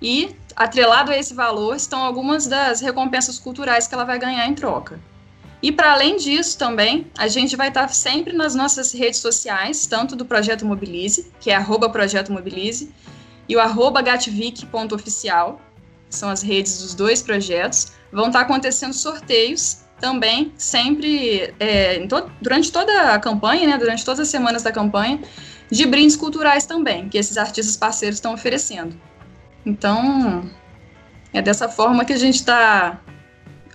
[0.00, 4.54] e atrelado a esse valor estão algumas das recompensas culturais que ela vai ganhar em
[4.54, 5.00] troca.
[5.62, 10.14] E para além disso também, a gente vai estar sempre nas nossas redes sociais, tanto
[10.14, 12.92] do Projeto Mobilize, que é arroba Projeto Mobilize,
[13.48, 15.60] e o arroba gatvic.oficial,
[16.16, 22.70] são as redes dos dois projetos, vão estar acontecendo sorteios também, sempre, é, to durante
[22.70, 25.20] toda a campanha, né, durante todas as semanas da campanha,
[25.70, 28.94] de brindes culturais também, que esses artistas parceiros estão oferecendo.
[29.64, 30.48] Então,
[31.32, 33.00] é dessa forma que a gente está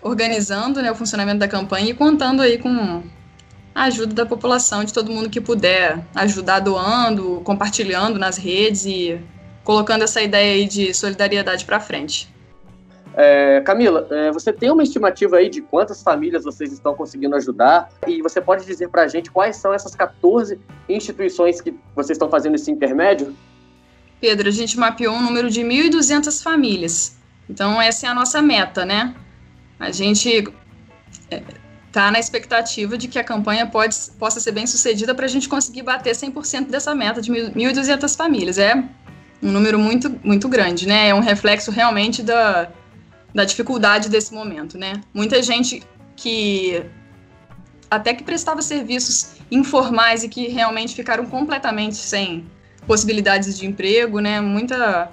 [0.01, 3.03] organizando né, o funcionamento da campanha e contando aí com
[3.73, 9.19] a ajuda da população, de todo mundo que puder ajudar doando, compartilhando nas redes e
[9.63, 12.31] colocando essa ideia aí de solidariedade para frente.
[13.13, 17.89] É, Camila, é, você tem uma estimativa aí de quantas famílias vocês estão conseguindo ajudar?
[18.07, 22.29] E você pode dizer para a gente quais são essas 14 instituições que vocês estão
[22.29, 23.35] fazendo esse intermédio?
[24.21, 27.17] Pedro, a gente mapeou um número de 1.200 famílias.
[27.49, 29.13] Então, essa é a nossa meta, né?
[29.79, 30.29] A gente
[31.29, 35.27] está é, na expectativa de que a campanha pode, possa ser bem sucedida para a
[35.27, 38.57] gente conseguir bater 100% dessa meta de 1.200 famílias.
[38.57, 38.81] É
[39.41, 41.09] um número muito, muito grande, né?
[41.09, 42.69] É um reflexo realmente da,
[43.33, 45.01] da dificuldade desse momento, né?
[45.13, 45.83] Muita gente
[46.15, 46.83] que
[47.89, 52.45] até que prestava serviços informais e que realmente ficaram completamente sem
[52.87, 54.39] possibilidades de emprego, né?
[54.39, 55.11] Muita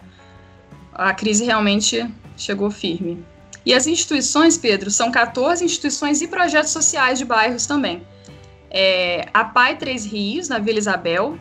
[0.93, 3.25] a crise realmente chegou firme.
[3.65, 8.03] E as instituições, Pedro, são 14 instituições e projetos sociais de bairros também.
[8.71, 11.39] É, a PAI Três Rios, na Vila Isabel,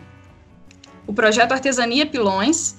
[1.07, 2.75] o projeto Artesania Pilões,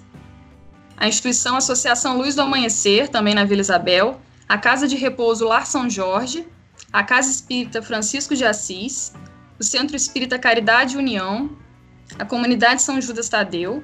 [0.96, 5.66] a instituição Associação Luz do Amanhecer, também na Vila Isabel, a Casa de Repouso Lar
[5.66, 6.46] São Jorge,
[6.92, 9.14] a Casa Espírita Francisco de Assis,
[9.58, 11.50] o Centro Espírita Caridade e União,
[12.18, 13.82] a Comunidade São Judas Tadeu,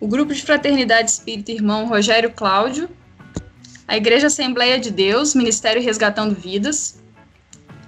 [0.00, 2.88] o Grupo de Fraternidade Espírita Irmão Rogério Cláudio,
[3.86, 7.00] a Igreja Assembleia de Deus, Ministério Resgatando Vidas,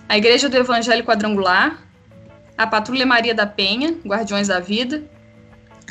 [0.08, 1.82] a Igreja do Evangelho Quadrangular,
[2.56, 5.04] a Patrulha Maria da Penha, Guardiões da Vida,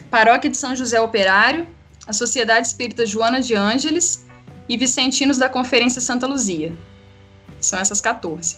[0.10, 1.67] Paróquia de São José Operário,
[2.08, 4.28] a Sociedade Espírita Joana de Ângeles
[4.67, 6.74] e Vicentinos da Conferência Santa Luzia.
[7.60, 8.58] São essas 14.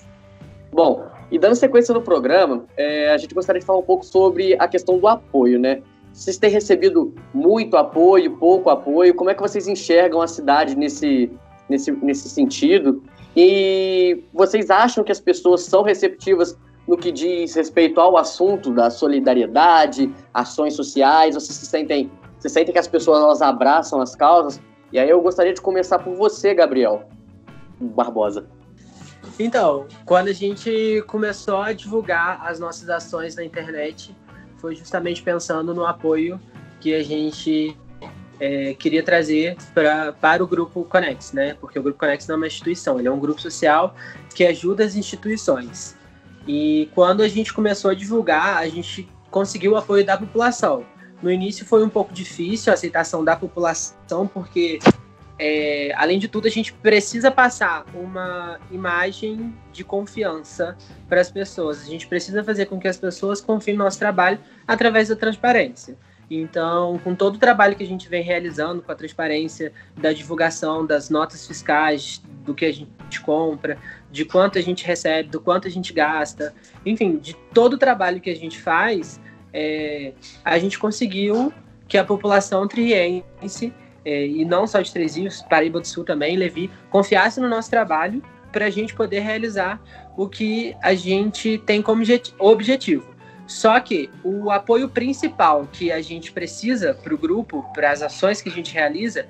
[0.71, 4.55] Bom, e dando sequência no programa, é, a gente gostaria de falar um pouco sobre
[4.57, 5.81] a questão do apoio, né?
[6.13, 9.13] Vocês têm recebido muito apoio, pouco apoio?
[9.13, 11.29] Como é que vocês enxergam a cidade nesse,
[11.69, 13.03] nesse, nesse sentido?
[13.35, 18.89] E vocês acham que as pessoas são receptivas no que diz respeito ao assunto da
[18.89, 21.35] solidariedade, ações sociais?
[21.35, 24.59] Vocês se sentem você sente que as pessoas elas abraçam as causas?
[24.91, 27.07] E aí eu gostaria de começar por você, Gabriel
[27.79, 28.47] Barbosa.
[29.39, 34.15] Então, quando a gente começou a divulgar as nossas ações na internet,
[34.57, 36.41] foi justamente pensando no apoio
[36.79, 37.77] que a gente
[38.39, 41.55] é, queria trazer pra, para o Grupo Conex, né?
[41.61, 43.95] Porque o Grupo Conex não é uma instituição, ele é um grupo social
[44.33, 45.95] que ajuda as instituições.
[46.47, 50.85] E quando a gente começou a divulgar, a gente conseguiu o apoio da população.
[51.21, 54.79] No início foi um pouco difícil a aceitação da população, porque,
[55.37, 60.75] é, além de tudo, a gente precisa passar uma imagem de confiança
[61.07, 61.83] para as pessoas.
[61.83, 65.95] A gente precisa fazer com que as pessoas confiem no nosso trabalho através da transparência.
[66.29, 70.85] Então, com todo o trabalho que a gente vem realizando com a transparência da divulgação
[70.85, 73.77] das notas fiscais, do que a gente compra,
[74.11, 76.53] de quanto a gente recebe, do quanto a gente gasta,
[76.85, 79.19] enfim, de todo o trabalho que a gente faz,
[79.53, 81.53] é, a gente conseguiu
[81.87, 83.73] que a população triense,
[84.03, 87.69] é, e não só de Três Rios, Paraíba do Sul também, Levi, confiasse no nosso
[87.69, 89.81] trabalho para a gente poder realizar
[90.17, 92.03] o que a gente tem como
[92.39, 93.11] objetivo.
[93.47, 98.41] Só que o apoio principal que a gente precisa para o grupo, para as ações
[98.41, 99.25] que a gente realiza,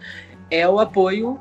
[0.49, 1.39] é o apoio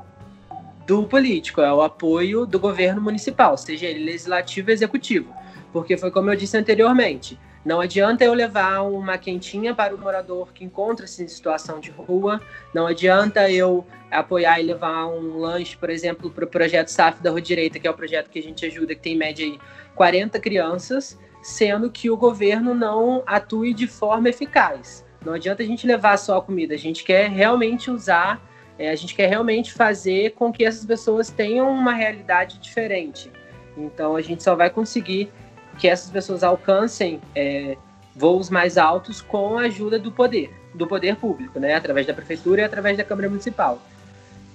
[0.85, 5.33] do político, é o apoio do governo municipal, seja ele legislativo ou executivo.
[5.71, 10.51] Porque foi como eu disse anteriormente, não adianta eu levar uma quentinha para o morador
[10.51, 12.41] que encontra-se em situação de rua.
[12.73, 17.29] Não adianta eu apoiar e levar um lanche, por exemplo, para o projeto SAF da
[17.29, 19.59] Rua Direita, que é o projeto que a gente ajuda, que tem em média aí
[19.95, 25.05] 40 crianças, sendo que o governo não atue de forma eficaz.
[25.23, 28.41] Não adianta a gente levar só a comida, a gente quer realmente usar,
[28.77, 33.31] é, a gente quer realmente fazer com que essas pessoas tenham uma realidade diferente.
[33.77, 35.31] Então a gente só vai conseguir
[35.77, 37.77] que essas pessoas alcancem é,
[38.15, 41.75] voos mais altos com a ajuda do poder, do poder público, né?
[41.75, 43.81] Através da prefeitura e através da Câmara Municipal.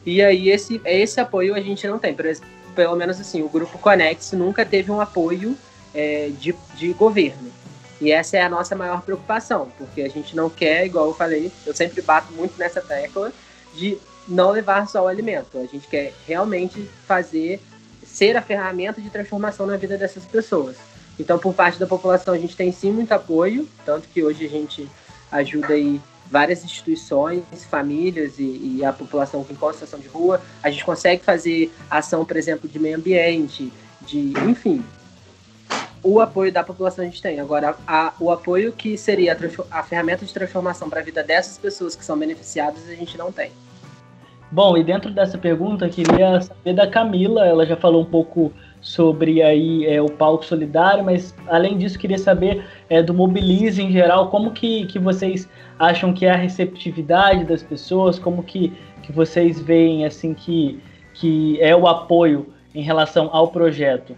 [0.05, 2.15] E aí esse, esse apoio a gente não tem.
[2.75, 5.57] Pelo menos assim, o Grupo Conex nunca teve um apoio
[5.95, 7.51] é, de, de governo.
[8.01, 11.51] E essa é a nossa maior preocupação, porque a gente não quer, igual eu falei,
[11.65, 13.33] eu sempre bato muito nessa tecla,
[13.77, 15.59] de não levar só o alimento.
[15.59, 17.61] A gente quer realmente fazer,
[18.05, 20.77] ser a ferramenta de transformação na vida dessas pessoas.
[21.19, 24.49] Então, por parte da população, a gente tem sim muito apoio, tanto que hoje a
[24.49, 24.89] gente
[25.31, 30.41] ajuda aí várias instituições, famílias e, e a população que encontra situação de rua.
[30.63, 33.73] A gente consegue fazer ação, por exemplo, de meio ambiente,
[34.03, 34.85] de, enfim,
[36.03, 37.41] o apoio da população a gente tem.
[37.41, 41.59] Agora, a, o apoio que seria a, a ferramenta de transformação para a vida dessas
[41.59, 43.51] pessoas que são beneficiadas, a gente não tem.
[44.51, 47.45] Bom, e dentro dessa pergunta, queria saber da Camila.
[47.45, 52.19] Ela já falou um pouco sobre aí é, o palco solidário, mas além disso queria
[52.19, 57.45] saber é, do Mobilize em geral, como que, que vocês acham que é a receptividade
[57.45, 58.73] das pessoas, como que,
[59.03, 60.81] que vocês veem assim que,
[61.15, 64.17] que é o apoio em relação ao projeto?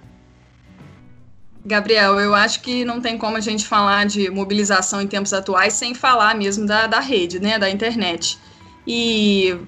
[1.65, 5.73] Gabriel, eu acho que não tem como a gente falar de mobilização em tempos atuais
[5.73, 8.39] sem falar mesmo da, da rede, né, da internet.
[8.87, 9.59] E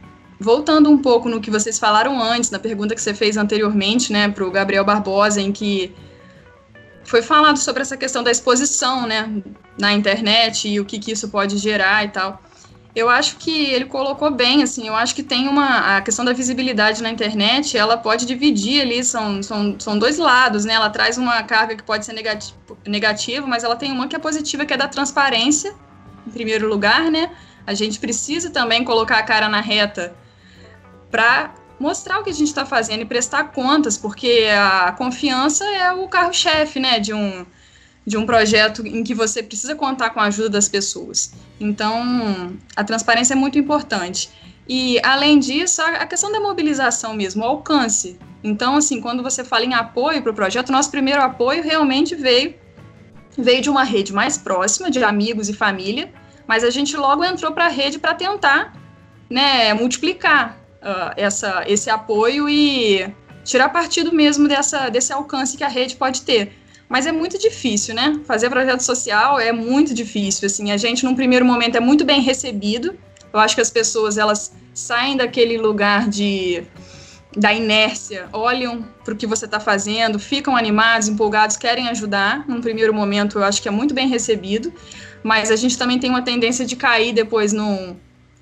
[0.40, 4.26] voltando um pouco no que vocês falaram antes, na pergunta que você fez anteriormente, né,
[4.30, 5.94] para o Gabriel Barbosa, em que
[7.04, 9.42] foi falado sobre essa questão da exposição, né,
[9.78, 12.40] na internet e o que, que isso pode gerar e tal.
[12.96, 16.32] Eu acho que ele colocou bem, assim, eu acho que tem uma, a questão da
[16.32, 21.18] visibilidade na internet, ela pode dividir ali, são, são, são dois lados, né, ela traz
[21.18, 24.72] uma carga que pode ser negativo, negativa, mas ela tem uma que é positiva, que
[24.72, 25.74] é da transparência,
[26.26, 27.30] em primeiro lugar, né,
[27.66, 30.14] a gente precisa também colocar a cara na reta
[31.10, 35.90] para mostrar o que a gente está fazendo e prestar contas, porque a confiança é
[35.92, 37.46] o carro-chefe, né, de um,
[38.06, 41.32] de um projeto em que você precisa contar com a ajuda das pessoas.
[41.58, 44.30] Então, a transparência é muito importante.
[44.68, 48.18] E, além disso, a questão da mobilização mesmo, o alcance.
[48.44, 52.54] Então, assim, quando você fala em apoio para o projeto, nosso primeiro apoio realmente veio,
[53.36, 56.12] veio de uma rede mais próxima, de amigos e família,
[56.46, 58.74] mas a gente logo entrou para a rede para tentar
[59.28, 63.12] né, multiplicar uh, essa, esse apoio e
[63.44, 66.52] tirar partido mesmo dessa, desse alcance que a rede pode ter.
[66.88, 68.20] Mas é muito difícil, né?
[68.24, 70.46] Fazer projeto social é muito difícil.
[70.46, 72.98] Assim, a gente, num primeiro momento, é muito bem recebido.
[73.32, 76.64] Eu acho que as pessoas elas saem daquele lugar de
[77.36, 82.44] da inércia, olham para o que você está fazendo, ficam animados, empolgados, querem ajudar.
[82.48, 84.72] Num primeiro momento, eu acho que é muito bem recebido,
[85.22, 87.96] mas a gente também tem uma tendência de cair depois num,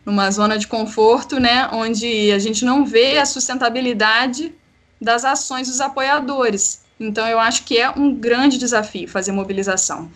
[0.08, 4.54] numa zona de conforto, né, onde a gente não vê a sustentabilidade
[4.98, 6.80] das ações dos apoiadores.
[6.98, 10.10] Então, eu acho que é um grande desafio fazer mobilização.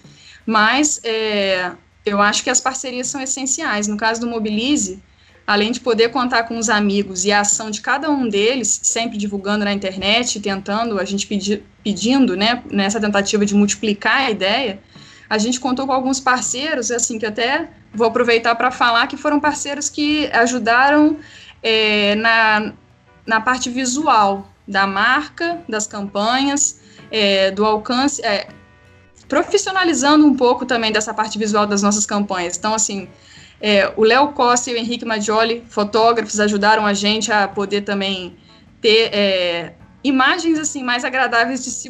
[0.47, 1.72] Mas é,
[2.07, 3.86] eu acho que as parcerias são essenciais.
[3.86, 4.99] No caso do Mobilize,
[5.47, 9.18] além de poder contar com os amigos e a ação de cada um deles, sempre
[9.18, 14.80] divulgando na internet, tentando, a gente pedi, pedindo, né, nessa tentativa de multiplicar a ideia,
[15.33, 19.41] a gente contou com alguns parceiros, assim, que até vou aproveitar para falar que foram
[19.41, 21.16] parceiros que ajudaram
[21.62, 22.74] é, na,
[23.26, 28.47] na parte visual da marca, das campanhas, é, do alcance, é,
[29.26, 32.59] profissionalizando um pouco também dessa parte visual das nossas campanhas.
[32.59, 33.09] Então, assim,
[33.59, 38.37] é, o Léo Costa e o Henrique Maggioli, fotógrafos, ajudaram a gente a poder também
[38.83, 39.72] ter é,
[40.05, 41.89] imagens assim mais agradáveis de se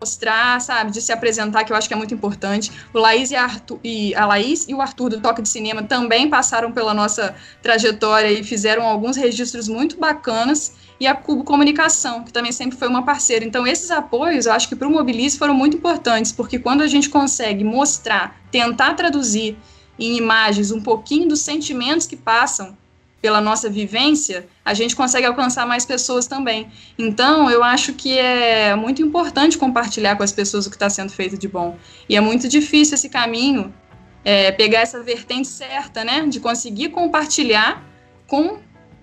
[0.00, 2.70] mostrar, sabe, de se apresentar, que eu acho que é muito importante.
[2.94, 5.82] O Laís e a, Arthur, e a Laís e o Arthur do Toque de Cinema
[5.82, 10.74] também passaram pela nossa trajetória e fizeram alguns registros muito bacanas.
[11.00, 13.44] E a Cubo Comunicação, que também sempre foi uma parceira.
[13.44, 16.88] Então, esses apoios, eu acho que para o Mobilize foram muito importantes, porque quando a
[16.88, 19.56] gente consegue mostrar, tentar traduzir
[19.96, 22.76] em imagens um pouquinho dos sentimentos que passam
[23.20, 26.70] pela nossa vivência, a gente consegue alcançar mais pessoas também.
[26.96, 31.10] Então, eu acho que é muito importante compartilhar com as pessoas o que está sendo
[31.10, 31.76] feito de bom.
[32.08, 33.74] E é muito difícil esse caminho,
[34.24, 36.26] é, pegar essa vertente certa, né?
[36.26, 37.84] De conseguir compartilhar
[38.26, 38.58] com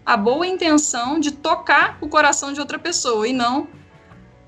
[0.05, 3.67] a boa intenção de tocar o coração de outra pessoa e não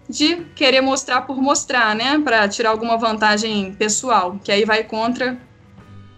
[0.09, 2.17] de querer mostrar por mostrar, né?
[2.19, 5.37] Para tirar alguma vantagem pessoal, que aí vai contra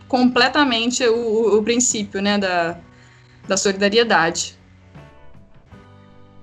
[0.07, 2.37] completamente o, o princípio, né?
[2.37, 2.77] Da,
[3.49, 4.57] da solidariedade.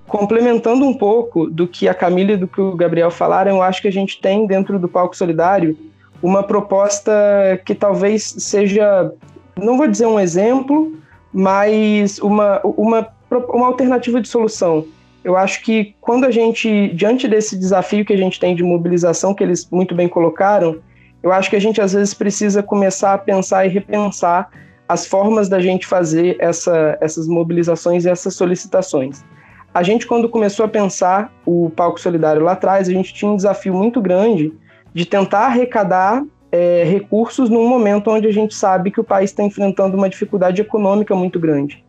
[0.07, 3.81] Complementando um pouco do que a Camila e do que o Gabriel falaram, eu acho
[3.81, 5.77] que a gente tem dentro do Palco Solidário
[6.21, 7.11] uma proposta
[7.65, 9.11] que talvez seja,
[9.57, 10.95] não vou dizer um exemplo,
[11.33, 14.85] mas uma, uma, uma alternativa de solução.
[15.23, 19.33] Eu acho que quando a gente, diante desse desafio que a gente tem de mobilização,
[19.33, 20.79] que eles muito bem colocaram,
[21.21, 24.49] eu acho que a gente às vezes precisa começar a pensar e repensar
[24.87, 29.23] as formas da gente fazer essa, essas mobilizações e essas solicitações.
[29.73, 33.35] A gente, quando começou a pensar o Palco Solidário lá atrás, a gente tinha um
[33.35, 34.53] desafio muito grande
[34.93, 39.43] de tentar arrecadar é, recursos num momento onde a gente sabe que o país está
[39.43, 41.83] enfrentando uma dificuldade econômica muito grande.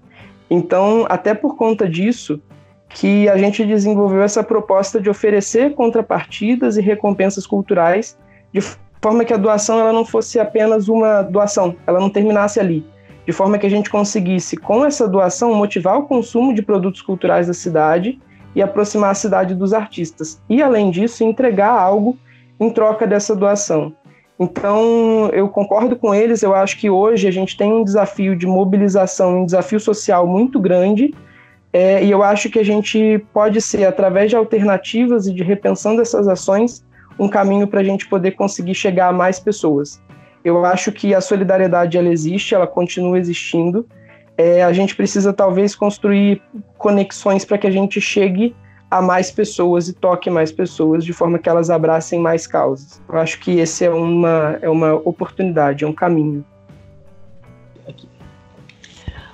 [0.50, 2.40] Então, até por conta disso,
[2.88, 8.18] que a gente desenvolveu essa proposta de oferecer contrapartidas e recompensas culturais
[8.52, 8.60] de
[9.00, 12.84] forma que a doação ela não fosse apenas uma doação, ela não terminasse ali,
[13.26, 17.46] de forma que a gente conseguisse, com essa doação, motivar o consumo de produtos culturais
[17.46, 18.18] da cidade
[18.54, 20.40] e aproximar a cidade dos artistas.
[20.48, 22.16] E, além disso, entregar algo
[22.58, 23.92] em troca dessa doação.
[24.40, 28.46] Então, eu concordo com eles, eu acho que hoje a gente tem um desafio de
[28.46, 31.14] mobilização, um desafio social muito grande,
[31.70, 36.00] É, e eu acho que a gente pode ser, através de alternativas e de repensando
[36.00, 36.82] essas ações,
[37.18, 40.00] um caminho para a gente poder conseguir chegar a mais pessoas.
[40.44, 43.86] Eu acho que a solidariedade ela existe, ela continua existindo.
[44.36, 46.40] É, a gente precisa talvez construir
[46.76, 48.54] conexões para que a gente chegue
[48.90, 53.02] a mais pessoas e toque mais pessoas de forma que elas abracem mais causas.
[53.08, 56.44] Eu acho que esse é uma, é uma oportunidade, é um caminho.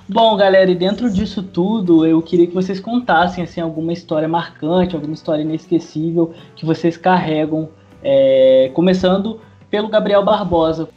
[0.07, 4.93] Bom, galera, e dentro disso tudo, eu queria que vocês contassem assim alguma história marcante,
[4.93, 7.71] alguma história inesquecível que vocês carregam,
[8.03, 10.87] é, começando pelo Gabriel Barbosa.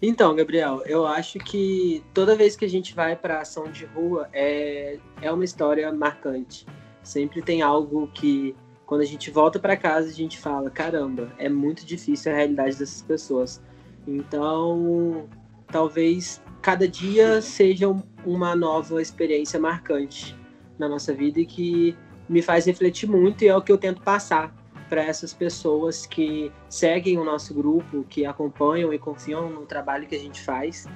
[0.00, 4.28] Então, Gabriel, eu acho que toda vez que a gente vai para ação de rua
[4.30, 6.66] é, é uma história marcante.
[7.02, 8.54] Sempre tem algo que,
[8.84, 12.76] quando a gente volta para casa, a gente fala: caramba, é muito difícil a realidade
[12.78, 13.62] dessas pessoas.
[14.06, 15.26] Então,
[15.72, 17.86] talvez cada dia seja
[18.24, 20.36] uma nova experiência marcante
[20.78, 21.96] na nossa vida e que
[22.28, 24.54] me faz refletir muito e é o que eu tento passar
[24.88, 30.14] para essas pessoas que seguem o nosso grupo, que acompanham e confiam no trabalho que
[30.14, 30.86] a gente faz,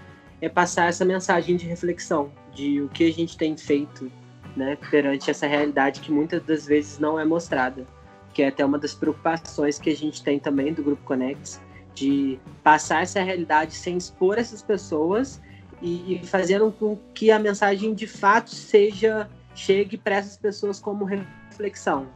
[0.40, 4.10] é passar essa mensagem de reflexão de o que a gente tem feito,
[4.56, 7.86] né, perante essa realidade que muitas das vezes não é mostrada,
[8.32, 11.60] que é até uma das preocupações que a gente tem também do grupo Connects,
[11.94, 15.40] de passar essa realidade sem expor essas pessoas
[15.82, 21.04] e, e fazendo com que a mensagem de fato seja chegue para essas pessoas como
[21.04, 22.06] reflexão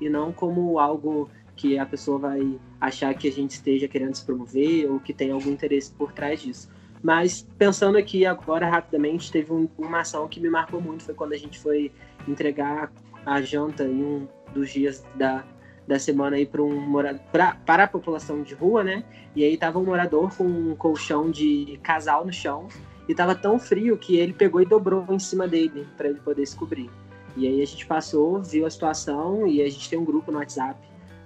[0.00, 4.24] e não como algo que a pessoa vai achar que a gente esteja querendo se
[4.24, 6.68] promover ou que tem algum interesse por trás disso.
[7.02, 11.32] Mas pensando aqui agora rapidamente, teve um, uma ação que me marcou muito, foi quando
[11.32, 11.90] a gente foi
[12.28, 12.92] entregar
[13.24, 15.44] a janta em um dos dias da,
[15.86, 19.04] da semana aí para um morador, para a população de rua, né?
[19.34, 22.68] E aí tava um morador com um colchão de casal no chão
[23.08, 26.46] e tava tão frio que ele pegou e dobrou em cima dele para ele poder
[26.46, 26.90] se cobrir.
[27.36, 30.38] E aí a gente passou, viu a situação e a gente tem um grupo no
[30.38, 30.80] WhatsApp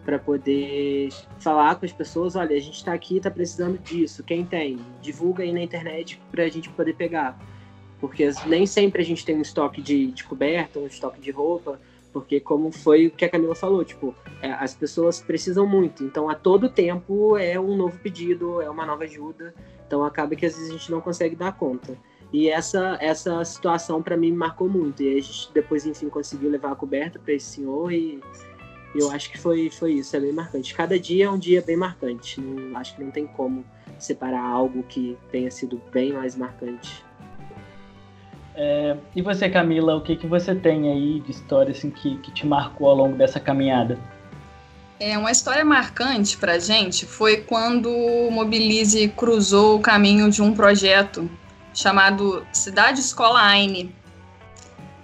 [0.05, 4.45] para poder falar com as pessoas, olha, a gente está aqui, está precisando disso, quem
[4.45, 7.39] tem, divulga aí na internet para a gente poder pegar,
[8.01, 11.79] porque nem sempre a gente tem um estoque de, de coberta, um estoque de roupa,
[12.13, 16.29] porque como foi o que a Camila falou, tipo, é, as pessoas precisam muito, então
[16.29, 19.55] a todo tempo é um novo pedido, é uma nova ajuda,
[19.87, 21.97] então acaba que às vezes a gente não consegue dar conta.
[22.33, 25.03] E essa essa situação para mim marcou muito.
[25.03, 28.21] E a gente depois enfim conseguiu levar a coberta para esse senhor e
[28.95, 30.75] eu acho que foi foi isso, é bem marcante.
[30.75, 32.41] Cada dia é um dia bem marcante.
[32.41, 33.65] Não, acho que não tem como
[33.99, 37.05] separar algo que tenha sido bem mais marcante.
[38.63, 42.31] É, e você, Camila, o que, que você tem aí de história assim, que, que
[42.31, 43.99] te marcou ao longo dessa caminhada?
[45.01, 50.53] É, uma história marcante para gente foi quando o Mobilize cruzou o caminho de um
[50.53, 51.27] projeto
[51.73, 53.95] chamado Cidade Escola Aine.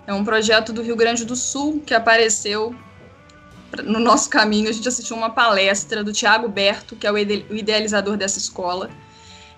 [0.06, 2.76] É um projeto do Rio Grande do Sul que apareceu
[3.84, 4.68] no nosso caminho.
[4.68, 8.90] A gente assistiu uma palestra do Tiago Berto, que é o idealizador dessa escola.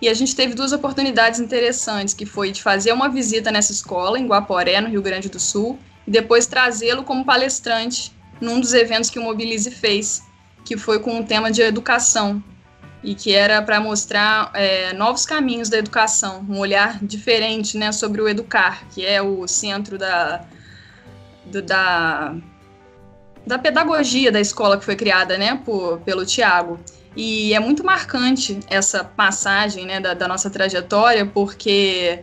[0.00, 4.18] E a gente teve duas oportunidades interessantes, que foi de fazer uma visita nessa escola,
[4.18, 9.10] em Guaporé, no Rio Grande do Sul, e depois trazê-lo como palestrante num dos eventos
[9.10, 10.22] que o Mobilize fez,
[10.64, 12.42] que foi com o tema de educação
[13.02, 18.20] e que era para mostrar é, novos caminhos da educação, um olhar diferente né, sobre
[18.20, 20.44] o educar, que é o centro da,
[21.46, 22.34] do, da,
[23.46, 26.78] da pedagogia da escola que foi criada né, por, pelo Tiago.
[27.20, 32.22] E é muito marcante essa passagem né, da, da nossa trajetória, porque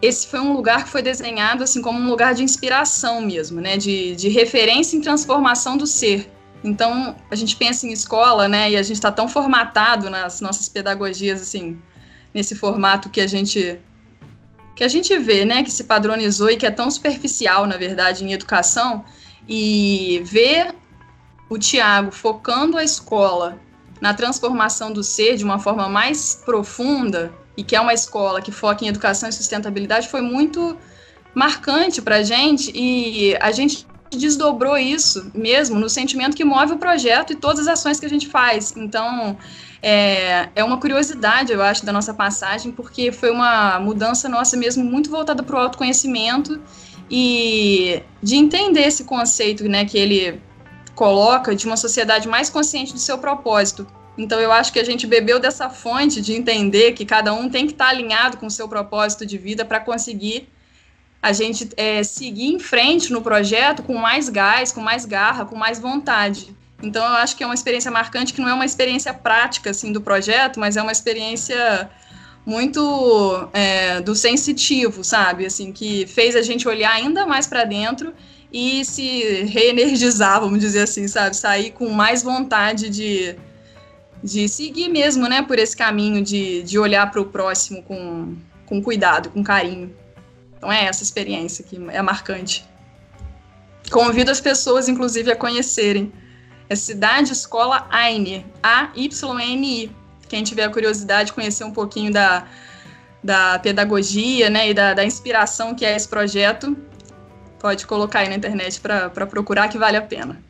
[0.00, 3.76] esse foi um lugar que foi desenhado assim como um lugar de inspiração mesmo, né,
[3.76, 6.30] de, de referência em transformação do ser.
[6.62, 10.68] Então, a gente pensa em escola, né, e a gente está tão formatado nas nossas
[10.68, 11.76] pedagogias, assim,
[12.32, 13.76] nesse formato que a gente
[14.76, 18.24] que a gente vê, né, que se padronizou e que é tão superficial, na verdade,
[18.24, 19.04] em educação,
[19.48, 20.76] e ver
[21.48, 23.58] o Tiago focando a escola
[24.00, 28.50] na transformação do ser de uma forma mais profunda e que é uma escola que
[28.50, 30.76] foca em educação e sustentabilidade foi muito
[31.34, 36.78] marcante para a gente e a gente desdobrou isso mesmo no sentimento que move o
[36.78, 38.74] projeto e todas as ações que a gente faz.
[38.76, 39.36] Então,
[39.82, 44.84] é, é uma curiosidade, eu acho, da nossa passagem, porque foi uma mudança nossa mesmo
[44.84, 46.60] muito voltada para o autoconhecimento
[47.08, 50.40] e de entender esse conceito né, que ele
[51.00, 53.86] coloca de uma sociedade mais consciente do seu propósito.
[54.18, 57.66] Então, eu acho que a gente bebeu dessa fonte de entender que cada um tem
[57.66, 60.46] que estar alinhado com o seu propósito de vida para conseguir
[61.22, 65.56] a gente é, seguir em frente no projeto com mais gás, com mais garra, com
[65.56, 66.54] mais vontade.
[66.82, 69.92] Então, eu acho que é uma experiência marcante, que não é uma experiência prática assim
[69.92, 71.90] do projeto, mas é uma experiência
[72.44, 75.46] muito é, do sensitivo, sabe?
[75.46, 78.12] Assim, que fez a gente olhar ainda mais para dentro
[78.52, 81.36] e se reenergizar, vamos dizer assim, sabe?
[81.36, 83.36] Sair com mais vontade de,
[84.22, 88.36] de seguir mesmo, né, por esse caminho de, de olhar para o próximo com,
[88.66, 89.94] com cuidado, com carinho.
[90.56, 92.68] Então é essa experiência que é marcante.
[93.90, 96.12] Convido as pessoas, inclusive, a conhecerem.
[96.68, 99.90] É Cidade Escola Aine, A-Y-N-I.
[100.28, 102.46] Quem tiver a curiosidade de conhecer um pouquinho da,
[103.24, 106.76] da pedagogia né, e da, da inspiração que é esse projeto,
[107.60, 110.40] pode colocar aí na internet para procurar que vale a pena.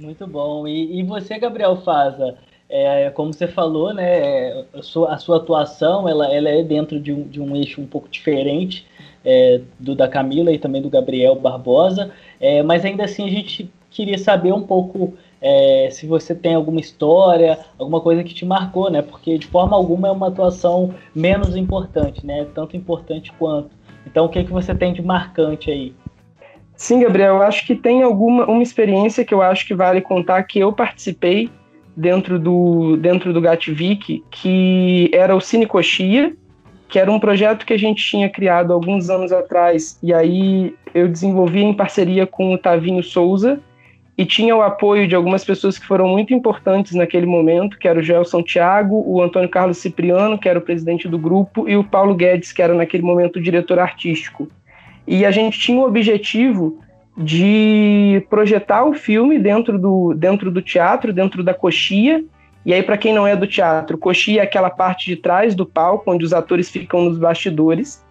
[0.00, 0.68] Muito bom.
[0.68, 2.36] E, e você, Gabriel Faza,
[2.68, 7.12] é, como você falou, né, a sua, a sua atuação ela, ela é dentro de
[7.12, 8.86] um, de um eixo um pouco diferente
[9.24, 13.70] é, do da Camila e também do Gabriel Barbosa, é, mas ainda assim a gente
[13.90, 18.90] queria saber um pouco é, se você tem alguma história, alguma coisa que te marcou,
[18.90, 19.02] né?
[19.02, 22.46] Porque de forma alguma é uma atuação menos importante, né?
[22.54, 23.70] Tanto importante quanto.
[24.10, 25.94] Então, o que, que você tem de marcante aí?
[26.74, 30.42] Sim, Gabriel, eu acho que tem alguma uma experiência que eu acho que vale contar
[30.44, 31.50] que eu participei
[31.96, 36.34] dentro do dentro do Gatvik, que era o Cine Coxia,
[36.88, 41.06] que era um projeto que a gente tinha criado alguns anos atrás, e aí eu
[41.08, 43.60] desenvolvi em parceria com o Tavinho Souza,
[44.18, 48.00] e tinha o apoio de algumas pessoas que foram muito importantes naquele momento, que era
[48.00, 51.84] o Gelson Thiago, o Antônio Carlos Cipriano, que era o presidente do grupo, e o
[51.84, 54.48] Paulo Guedes, que era naquele momento o diretor artístico.
[55.06, 56.80] E a gente tinha o objetivo
[57.16, 62.24] de projetar o filme dentro do, dentro do teatro, dentro da coxia,
[62.66, 65.64] e aí, para quem não é do teatro, coxia é aquela parte de trás do
[65.64, 68.04] palco, onde os atores ficam nos bastidores.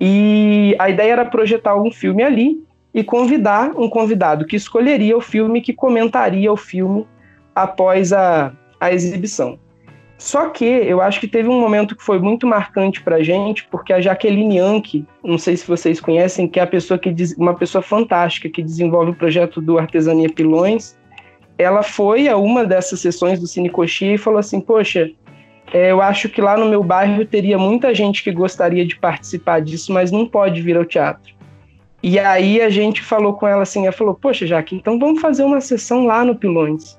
[0.00, 2.58] E a ideia era projetar um filme ali
[2.92, 7.06] e convidar um convidado que escolheria o filme, que comentaria o filme
[7.54, 9.58] após a, a exibição.
[10.18, 13.66] Só que eu acho que teve um momento que foi muito marcante para a gente,
[13.70, 17.54] porque a Jaqueline Yankee, não sei se vocês conhecem, que é a pessoa que uma
[17.54, 20.98] pessoa fantástica que desenvolve o projeto do Artesania Pilões,
[21.56, 25.10] ela foi a uma dessas sessões do Cine Coxia e falou assim: Poxa,
[25.72, 29.60] é, eu acho que lá no meu bairro teria muita gente que gostaria de participar
[29.60, 31.39] disso, mas não pode vir ao teatro.
[32.02, 35.44] E aí a gente falou com ela assim: ela falou, Poxa, Jaque, então vamos fazer
[35.44, 36.98] uma sessão lá no Pilões.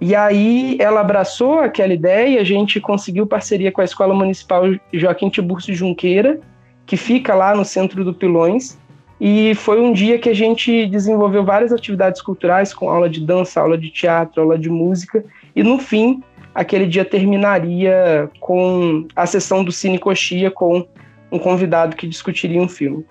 [0.00, 5.30] E aí ela abraçou aquela ideia, a gente conseguiu parceria com a Escola Municipal Joaquim
[5.30, 6.40] Tiburcio Junqueira,
[6.84, 8.76] que fica lá no centro do Pilões,
[9.20, 13.60] e foi um dia que a gente desenvolveu várias atividades culturais, com aula de dança,
[13.60, 15.24] aula de teatro, aula de música.
[15.54, 16.22] E no fim,
[16.54, 20.86] aquele dia terminaria com a sessão do Cine Coxia, com
[21.30, 23.06] um convidado que discutiria um filme.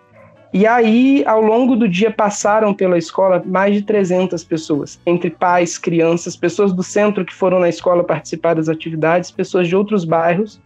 [0.54, 5.80] E aí, ao longo do dia, passaram pela escola mais de 300 pessoas, entre pais,
[5.80, 10.62] crianças, pessoas do centro que foram na escola participar das atividades, pessoas de outros bairros.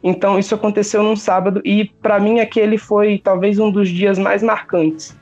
[0.00, 4.42] Então isso aconteceu num sábado e para mim aquele foi talvez um dos dias mais
[4.42, 5.16] marcantes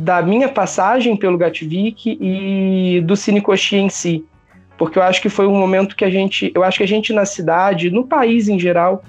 [0.00, 4.24] da minha passagem pelo Gatvik e do Cine Coxia em si,
[4.78, 7.12] porque eu acho que foi um momento que a gente, eu acho que a gente
[7.12, 9.02] na cidade, no país em geral,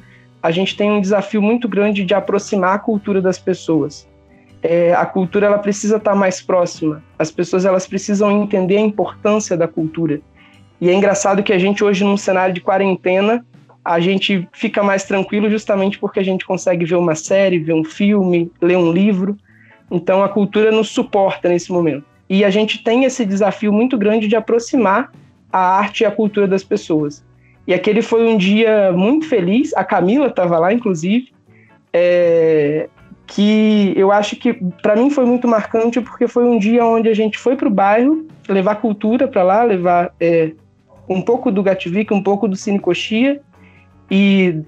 [0.43, 4.10] a gente tem um desafio muito grande de aproximar a cultura das pessoas.
[4.63, 7.03] É, a cultura ela precisa estar mais próxima.
[7.17, 10.21] As pessoas elas precisam entender a importância da cultura.
[10.79, 13.45] E é engraçado que a gente hoje num cenário de quarentena
[13.83, 17.83] a gente fica mais tranquilo justamente porque a gente consegue ver uma série, ver um
[17.83, 19.35] filme, ler um livro.
[19.89, 22.05] Então a cultura nos suporta nesse momento.
[22.29, 25.11] E a gente tem esse desafio muito grande de aproximar
[25.51, 27.23] a arte e a cultura das pessoas.
[27.67, 31.31] E aquele foi um dia muito feliz, a Camila estava lá, inclusive,
[31.93, 32.89] é,
[33.27, 37.13] que eu acho que para mim foi muito marcante porque foi um dia onde a
[37.13, 40.51] gente foi para o bairro levar cultura para lá, levar é,
[41.07, 43.41] um pouco do Gativik, um pouco do Cine Coxia,
[44.09, 44.61] e,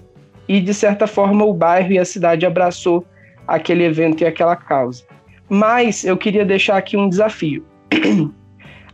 [0.48, 3.06] e de certa forma o bairro e a cidade abraçou
[3.48, 5.04] aquele evento e aquela causa.
[5.50, 7.66] Mas eu queria deixar aqui um desafio.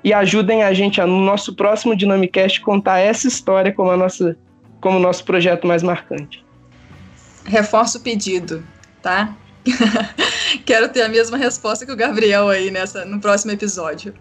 [0.04, 4.38] e ajudem a gente a, no nosso próximo Dinamicast, contar essa história como, a nossa,
[4.82, 6.44] como nosso projeto mais marcante.
[7.46, 8.64] Reforço o pedido,
[9.02, 9.34] tá?
[10.66, 14.14] Quero ter a mesma resposta que o Gabriel aí nessa, no próximo episódio.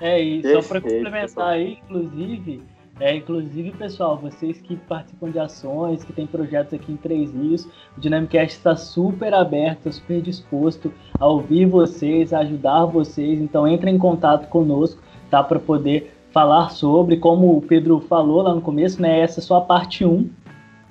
[0.00, 2.62] É, e só para complementar aí, inclusive,
[3.00, 7.66] É, inclusive, pessoal, vocês que participam de ações, que têm projetos aqui em Três Rios,
[7.96, 13.40] o Dynamicast está super aberto, super disposto a ouvir vocês, a ajudar vocês.
[13.40, 15.42] Então, entre em contato conosco, tá?
[15.42, 19.20] Para poder falar sobre, como o Pedro falou lá no começo, né?
[19.20, 20.28] Essa é só a parte 1.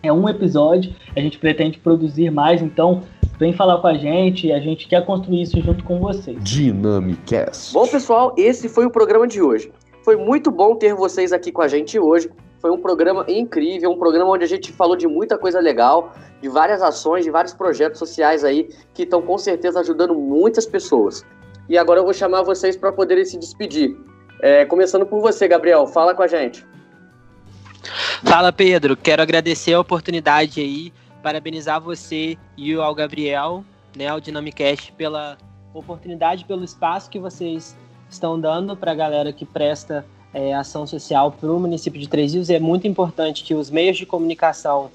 [0.03, 3.03] É um episódio, a gente pretende produzir mais, então
[3.41, 6.37] vem falar com a gente, a gente quer construir isso junto com vocês.
[6.43, 7.73] Dynamicast.
[7.73, 9.71] Bom, pessoal, esse foi o programa de hoje.
[10.05, 12.29] Foi muito bom ter vocês aqui com a gente hoje.
[12.59, 16.47] Foi um programa incrível, um programa onde a gente falou de muita coisa legal, de
[16.47, 21.25] várias ações, de vários projetos sociais aí que estão com certeza ajudando muitas pessoas.
[21.67, 23.97] E agora eu vou chamar vocês para poderem se despedir.
[24.39, 26.63] É, começando por você, Gabriel, fala com a gente.
[28.23, 28.95] Fala, Pedro.
[28.95, 33.63] Quero agradecer a oportunidade aí, parabenizar você e ao Gabriel,
[33.95, 35.37] né, ao Dynamicast, pela
[35.73, 37.77] oportunidade, pelo espaço que vocês
[38.09, 42.33] estão dando para a galera que presta é, ação social para o município de Três
[42.33, 42.49] Rios.
[42.49, 44.91] É muito importante que os meios de comunicação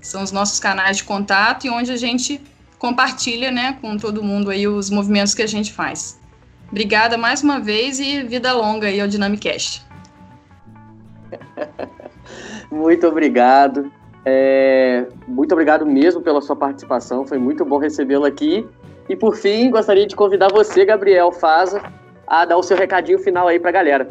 [0.00, 2.40] São os nossos canais de contato e onde a gente
[2.78, 6.20] compartilha né, com todo mundo aí os movimentos que a gente faz.
[6.70, 9.86] Obrigada mais uma vez e vida longa aí ao Dynamicast.
[12.70, 13.90] muito obrigado.
[14.24, 17.24] É, muito obrigado mesmo pela sua participação.
[17.24, 18.66] Foi muito bom recebê-lo aqui.
[19.08, 21.80] E por fim, gostaria de convidar você, Gabriel Faza,
[22.26, 24.10] a dar o seu recadinho final aí para a galera.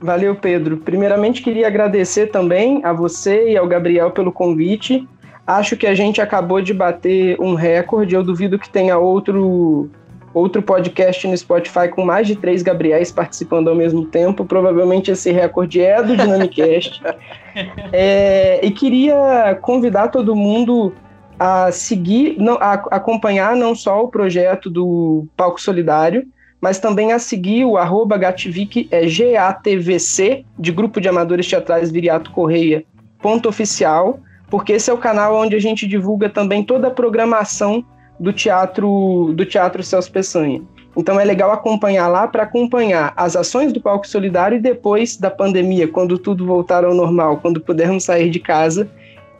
[0.00, 0.78] Valeu, Pedro.
[0.78, 5.08] Primeiramente, queria agradecer também a você e ao Gabriel pelo convite.
[5.56, 8.14] Acho que a gente acabou de bater um recorde.
[8.14, 9.90] Eu duvido que tenha outro
[10.34, 14.44] outro podcast no Spotify com mais de três Gabriéis participando ao mesmo tempo.
[14.44, 17.02] Provavelmente esse recorde é do Dynamicast.
[17.92, 20.94] é, e queria convidar todo mundo
[21.38, 26.26] a seguir, não, a acompanhar não só o projeto do Palco Solidário,
[26.60, 32.30] mas também a seguir o arroba Gatvic, é G-A-T-V-C, de Grupo de Amadores Teatrais Viriato
[32.30, 32.84] Correia,
[33.20, 34.20] ponto oficial
[34.52, 37.82] porque esse é o canal onde a gente divulga também toda a programação
[38.20, 40.60] do teatro do Teatro Celso Peçanha.
[40.94, 45.30] Então é legal acompanhar lá para acompanhar as ações do Palco Solidário e depois da
[45.30, 48.90] pandemia, quando tudo voltar ao normal, quando pudermos sair de casa,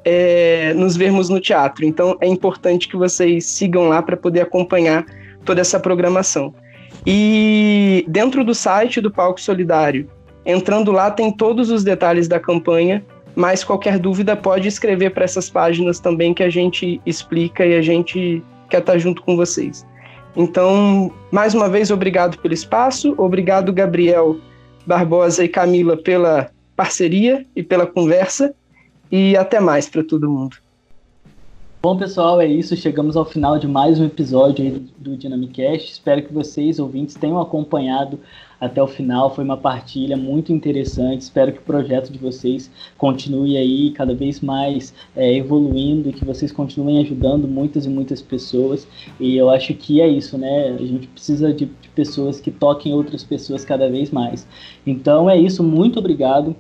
[0.03, 1.85] é, nos vermos no teatro.
[1.85, 5.05] Então é importante que vocês sigam lá para poder acompanhar
[5.45, 6.55] toda essa programação.
[7.07, 10.09] E dentro do site do Palco Solidário,
[10.47, 13.05] entrando lá, tem todos os detalhes da campanha
[13.35, 17.83] mas qualquer dúvida pode escrever para essas páginas também que a gente explica e a
[17.83, 19.87] gente quer estar junto com vocês.
[20.37, 24.39] Então, mais uma vez, obrigado pelo espaço, obrigado, Gabriel
[24.87, 28.55] Barbosa e Camila, pela parceria e pela conversa,
[29.11, 30.57] e até mais para todo mundo.
[31.83, 32.77] Bom, pessoal, é isso.
[32.77, 35.91] Chegamos ao final de mais um episódio do, do Dynamicast.
[35.91, 38.21] Espero que vocês, ouvintes, tenham acompanhado
[38.63, 39.35] até o final.
[39.35, 41.23] Foi uma partilha muito interessante.
[41.23, 46.25] Espero que o projeto de vocês continue aí cada vez mais é, evoluindo e que
[46.25, 48.87] vocês continuem ajudando muitas e muitas pessoas.
[49.19, 50.77] E eu acho que é isso, né?
[50.79, 54.47] A gente precisa de, de pessoas que toquem outras pessoas cada vez mais.
[54.87, 55.65] Então é isso.
[55.65, 56.55] Muito obrigado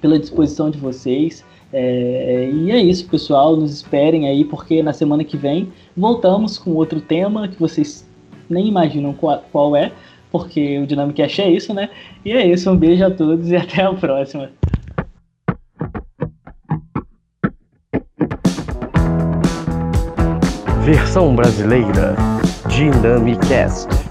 [0.00, 1.44] pela disposição de vocês.
[1.72, 3.56] É, e é isso, pessoal.
[3.56, 8.08] Nos esperem aí, porque na semana que vem voltamos com outro tema que vocês
[8.48, 9.92] nem imaginam qual, qual é,
[10.34, 11.88] porque o Dynamicast é isso, né?
[12.24, 14.50] E é isso, um beijo a todos e até a próxima.
[20.82, 22.16] Versão brasileira
[22.68, 24.03] Dynamicast.